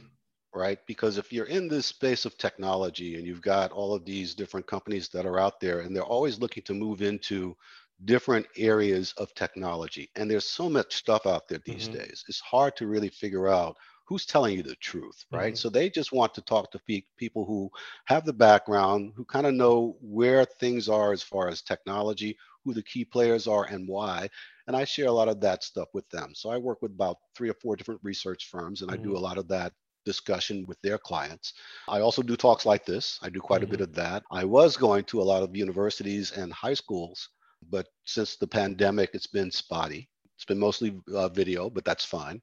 [0.54, 0.78] right?
[0.86, 4.66] Because if you're in this space of technology and you've got all of these different
[4.66, 7.56] companies that are out there and they're always looking to move into
[8.04, 11.98] different areas of technology, and there's so much stuff out there these mm-hmm.
[11.98, 13.76] days, it's hard to really figure out
[14.06, 15.54] who's telling you the truth, right?
[15.54, 15.56] Mm-hmm.
[15.56, 17.70] So they just want to talk to pe- people who
[18.04, 22.74] have the background, who kind of know where things are as far as technology, who
[22.74, 24.28] the key players are and why.
[24.66, 26.34] And I share a lot of that stuff with them.
[26.34, 29.00] So I work with about three or four different research firms and mm-hmm.
[29.00, 29.18] I do mm-hmm.
[29.18, 29.72] a lot of that
[30.04, 31.54] discussion with their clients.
[31.88, 33.18] I also do talks like this.
[33.22, 33.74] I do quite mm-hmm.
[33.74, 33.90] a bit mm-hmm.
[33.90, 34.24] of that.
[34.32, 37.28] I was going to a lot of universities and high schools,
[37.70, 40.08] but since the pandemic, it's been spotty.
[40.34, 42.42] It's been mostly uh, video, but that's fine.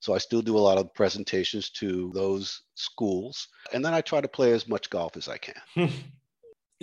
[0.00, 3.48] So I still do a lot of presentations to those schools.
[3.72, 5.60] And then I try to play as much golf as I can.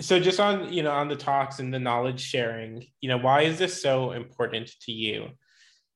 [0.00, 3.42] so just on you know on the talks and the knowledge sharing you know why
[3.42, 5.28] is this so important to you?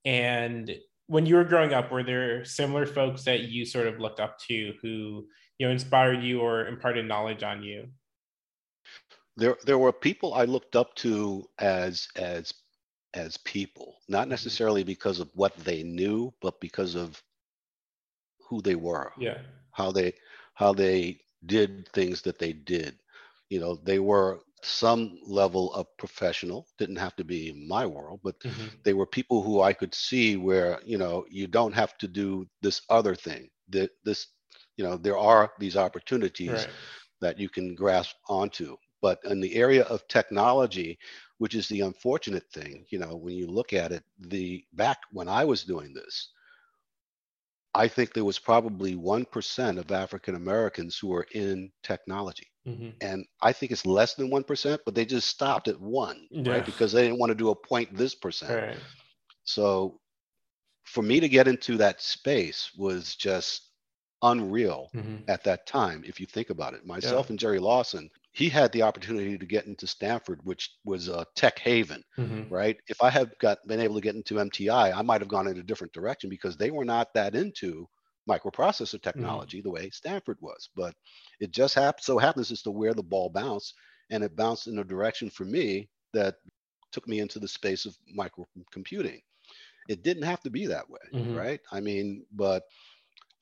[0.04, 0.74] And
[1.06, 4.38] when you were growing up were there similar folks that you sort of looked up
[4.48, 5.26] to who
[5.58, 7.88] you know inspired you or imparted knowledge on you?
[9.36, 12.52] There there were people i looked up to as as
[13.14, 14.30] as people not mm-hmm.
[14.30, 17.22] necessarily because of what they knew but because of
[18.48, 19.38] who they were yeah.
[19.72, 20.12] how they
[20.54, 22.98] how they did things that they did
[23.50, 28.20] you know they were some level of professional didn't have to be in my world
[28.22, 28.68] but mm-hmm.
[28.84, 32.46] they were people who i could see where you know you don't have to do
[32.62, 34.28] this other thing that this
[34.76, 36.68] you know there are these opportunities right.
[37.20, 40.98] that you can grasp onto But in the area of technology,
[41.38, 45.28] which is the unfortunate thing, you know, when you look at it, the back when
[45.28, 46.28] I was doing this,
[47.74, 52.46] I think there was probably 1% of African Americans who were in technology.
[52.66, 52.90] Mm-hmm.
[53.00, 56.52] And I think it's less than 1%, but they just stopped at one, yeah.
[56.52, 56.66] right?
[56.66, 58.52] Because they didn't want to do a point this percent.
[58.52, 58.76] Right.
[59.44, 60.00] So
[60.84, 63.70] for me to get into that space was just
[64.22, 65.16] unreal mm-hmm.
[65.28, 66.84] at that time, if you think about it.
[66.84, 67.32] Myself yeah.
[67.32, 71.58] and Jerry Lawson, he had the opportunity to get into Stanford, which was a tech
[71.58, 72.52] haven, mm-hmm.
[72.52, 72.76] right?
[72.86, 75.58] If I had got been able to get into MTI, I might have gone in
[75.58, 77.88] a different direction because they were not that into
[78.28, 78.98] microprocessor mm-hmm.
[78.98, 79.68] technology mm-hmm.
[79.68, 80.68] the way Stanford was.
[80.76, 80.94] But
[81.40, 83.74] it just hap- so happens as to where the ball bounced,
[84.10, 86.36] and it bounced in a direction for me that
[86.92, 89.20] took me into the space of microcomputing.
[89.88, 91.34] It didn't have to be that way, mm-hmm.
[91.34, 91.60] right?
[91.72, 92.62] I mean, but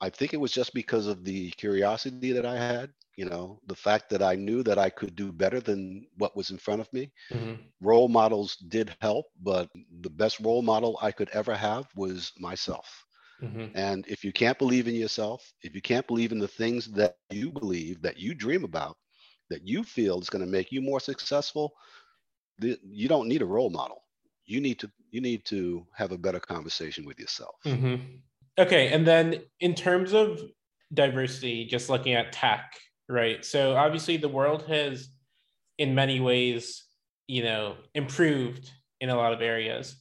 [0.01, 3.75] I think it was just because of the curiosity that I had you know the
[3.75, 6.91] fact that i knew that i could do better than what was in front of
[6.93, 7.55] me mm-hmm.
[7.81, 9.67] role models did help but
[9.99, 13.05] the best role model i could ever have was myself
[13.43, 13.65] mm-hmm.
[13.75, 17.17] and if you can't believe in yourself if you can't believe in the things that
[17.29, 18.95] you believe that you dream about
[19.49, 21.73] that you feel is going to make you more successful
[22.61, 24.01] you don't need a role model
[24.45, 27.95] you need to you need to have a better conversation with yourself mm-hmm.
[28.57, 30.39] okay and then in terms of
[30.93, 32.79] diversity just looking at tech
[33.09, 33.43] right?
[33.43, 35.09] So obviously the world has
[35.77, 36.83] in many ways,
[37.27, 39.95] you know, improved in a lot of areas.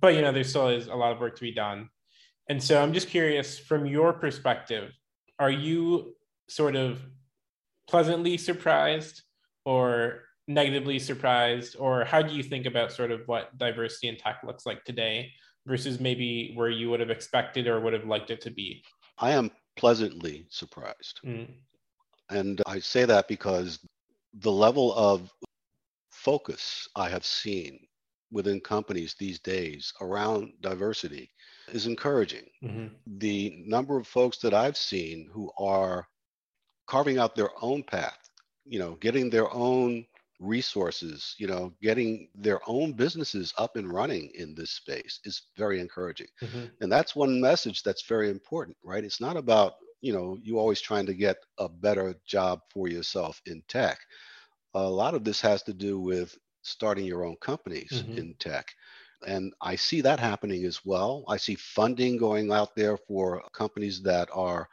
[0.00, 1.90] But you know, there still is a lot of work to be done.
[2.48, 4.92] And so I'm just curious from your perspective,
[5.38, 6.14] are you
[6.48, 7.00] sort of
[7.88, 9.22] pleasantly surprised
[9.64, 14.40] or negatively surprised or how do you think about sort of what diversity in tech
[14.46, 15.30] looks like today
[15.66, 18.84] versus maybe where you would have expected or would have liked it to be
[19.18, 21.48] i am pleasantly surprised mm.
[22.34, 23.78] And I say that because
[24.40, 25.32] the level of
[26.10, 27.78] focus I have seen
[28.32, 31.30] within companies these days around diversity
[31.72, 32.46] is encouraging.
[32.62, 32.86] Mm-hmm.
[33.18, 36.08] The number of folks that I've seen who are
[36.86, 38.28] carving out their own path,
[38.64, 40.04] you know, getting their own
[40.40, 45.80] resources, you know, getting their own businesses up and running in this space is very
[45.80, 46.26] encouraging.
[46.42, 46.64] Mm-hmm.
[46.80, 49.04] And that's one message that's very important, right?
[49.04, 49.74] It's not about
[50.04, 53.98] you know you're always trying to get a better job for yourself in tech.
[54.74, 58.18] A lot of this has to do with starting your own companies mm-hmm.
[58.18, 58.66] in tech.
[59.26, 61.24] And i see that happening as well.
[61.28, 64.68] I see funding going out there for companies that are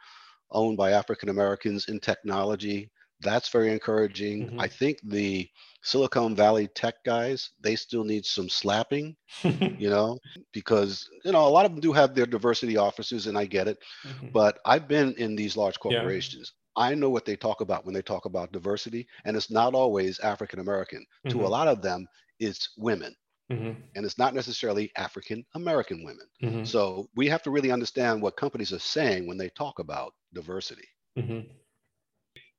[0.50, 2.90] owned by african americans in technology
[3.22, 4.60] that's very encouraging mm-hmm.
[4.60, 5.48] i think the
[5.82, 10.18] Silicon Valley tech guys, they still need some slapping, you know,
[10.52, 13.66] because, you know, a lot of them do have their diversity offices, and I get
[13.66, 13.78] it.
[14.06, 14.28] Mm-hmm.
[14.28, 16.52] But I've been in these large corporations.
[16.54, 16.84] Yeah.
[16.84, 20.20] I know what they talk about when they talk about diversity, and it's not always
[20.20, 21.04] African American.
[21.26, 21.38] Mm-hmm.
[21.38, 22.06] To a lot of them,
[22.38, 23.14] it's women.
[23.50, 23.80] Mm-hmm.
[23.96, 26.26] And it's not necessarily African American women.
[26.42, 26.64] Mm-hmm.
[26.64, 30.88] So we have to really understand what companies are saying when they talk about diversity.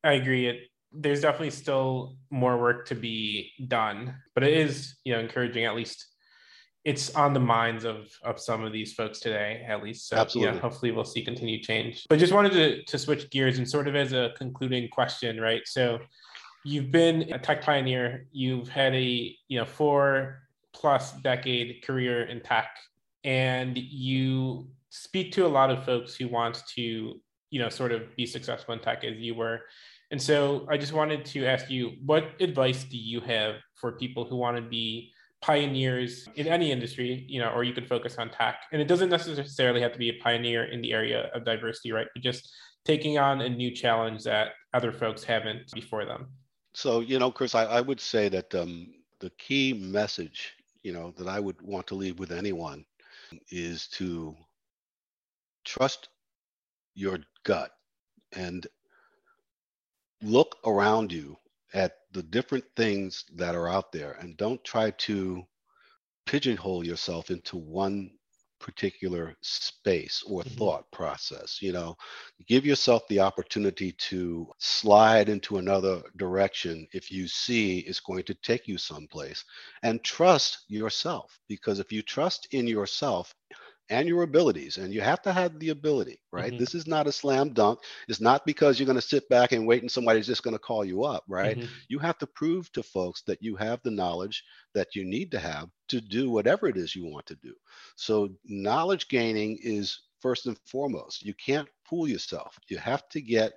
[0.04, 0.48] I agree.
[0.48, 0.60] It
[0.94, 5.76] there's definitely still more work to be done, but it is, you know, encouraging at
[5.76, 6.06] least
[6.86, 10.10] it's on the minds of of some of these folks today, at least.
[10.10, 10.56] So Absolutely.
[10.56, 12.06] yeah, hopefully we'll see continued change.
[12.10, 15.62] But just wanted to to switch gears and sort of as a concluding question, right?
[15.66, 16.00] So
[16.66, 20.44] you've been a tech pioneer, you've had a you know four
[20.74, 22.70] plus decade career in tech,
[23.24, 28.14] and you speak to a lot of folks who want to you know sort of
[28.18, 29.62] be successful in tech as you were
[30.14, 34.26] and so I just wanted to ask you, what advice do you have for people
[34.26, 35.12] who want to be
[35.42, 38.58] pioneers in any industry, you know, or you could focus on tech.
[38.72, 42.06] And it doesn't necessarily have to be a pioneer in the area of diversity, right?
[42.14, 42.48] But just
[42.86, 46.28] taking on a new challenge that other folks haven't before them.
[46.76, 50.54] So, you know, Chris, I, I would say that um, the key message,
[50.84, 52.86] you know, that I would want to leave with anyone
[53.50, 54.36] is to
[55.66, 56.10] trust
[56.94, 57.72] your gut
[58.34, 58.68] and
[60.24, 61.38] look around you
[61.74, 65.44] at the different things that are out there and don't try to
[66.26, 68.12] pigeonhole yourself into one
[68.60, 70.56] particular space or mm-hmm.
[70.56, 71.98] thought process you know
[72.48, 78.34] give yourself the opportunity to slide into another direction if you see it's going to
[78.36, 79.44] take you someplace
[79.84, 83.36] and trust yourself because if you trust in yourself
[83.90, 84.78] and your abilities.
[84.78, 86.52] And you have to have the ability, right?
[86.52, 86.60] Mm-hmm.
[86.60, 87.80] This is not a slam dunk.
[88.08, 90.60] It's not because you're going to sit back and wait and somebody's just going to
[90.60, 91.58] call you up, right?
[91.58, 91.68] Mm-hmm.
[91.90, 95.40] You have to prove to folks that you have the knowledge that you need to
[95.40, 97.54] have to do whatever it is you want to do.
[97.96, 101.24] So, knowledge gaining is first and foremost.
[101.24, 102.58] You can't fool yourself.
[102.70, 103.54] You have to get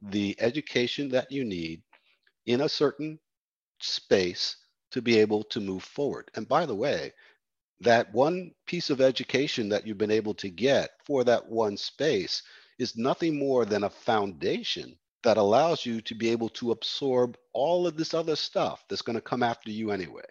[0.00, 1.82] the education that you need
[2.46, 3.18] in a certain
[3.80, 4.56] space
[4.92, 6.30] to be able to move forward.
[6.36, 7.12] And by the way,
[7.84, 12.42] that one piece of education that you've been able to get for that one space
[12.78, 17.86] is nothing more than a foundation that allows you to be able to absorb all
[17.86, 20.24] of this other stuff that's going to come after you anyway.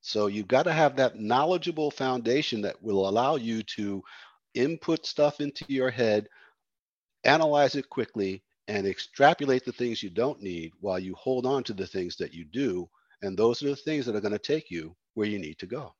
[0.00, 4.02] So you've got to have that knowledgeable foundation that will allow you to
[4.54, 6.28] input stuff into your head,
[7.24, 11.72] analyze it quickly, and extrapolate the things you don't need while you hold on to
[11.72, 12.88] the things that you do.
[13.22, 15.66] And those are the things that are going to take you where you need to
[15.66, 15.94] go.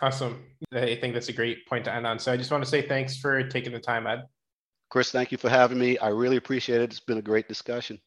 [0.00, 0.44] Awesome.
[0.72, 2.18] I think that's a great point to end on.
[2.18, 4.22] So I just want to say thanks for taking the time, Ed.
[4.90, 5.98] Chris, thank you for having me.
[5.98, 6.90] I really appreciate it.
[6.90, 8.00] It's been a great discussion.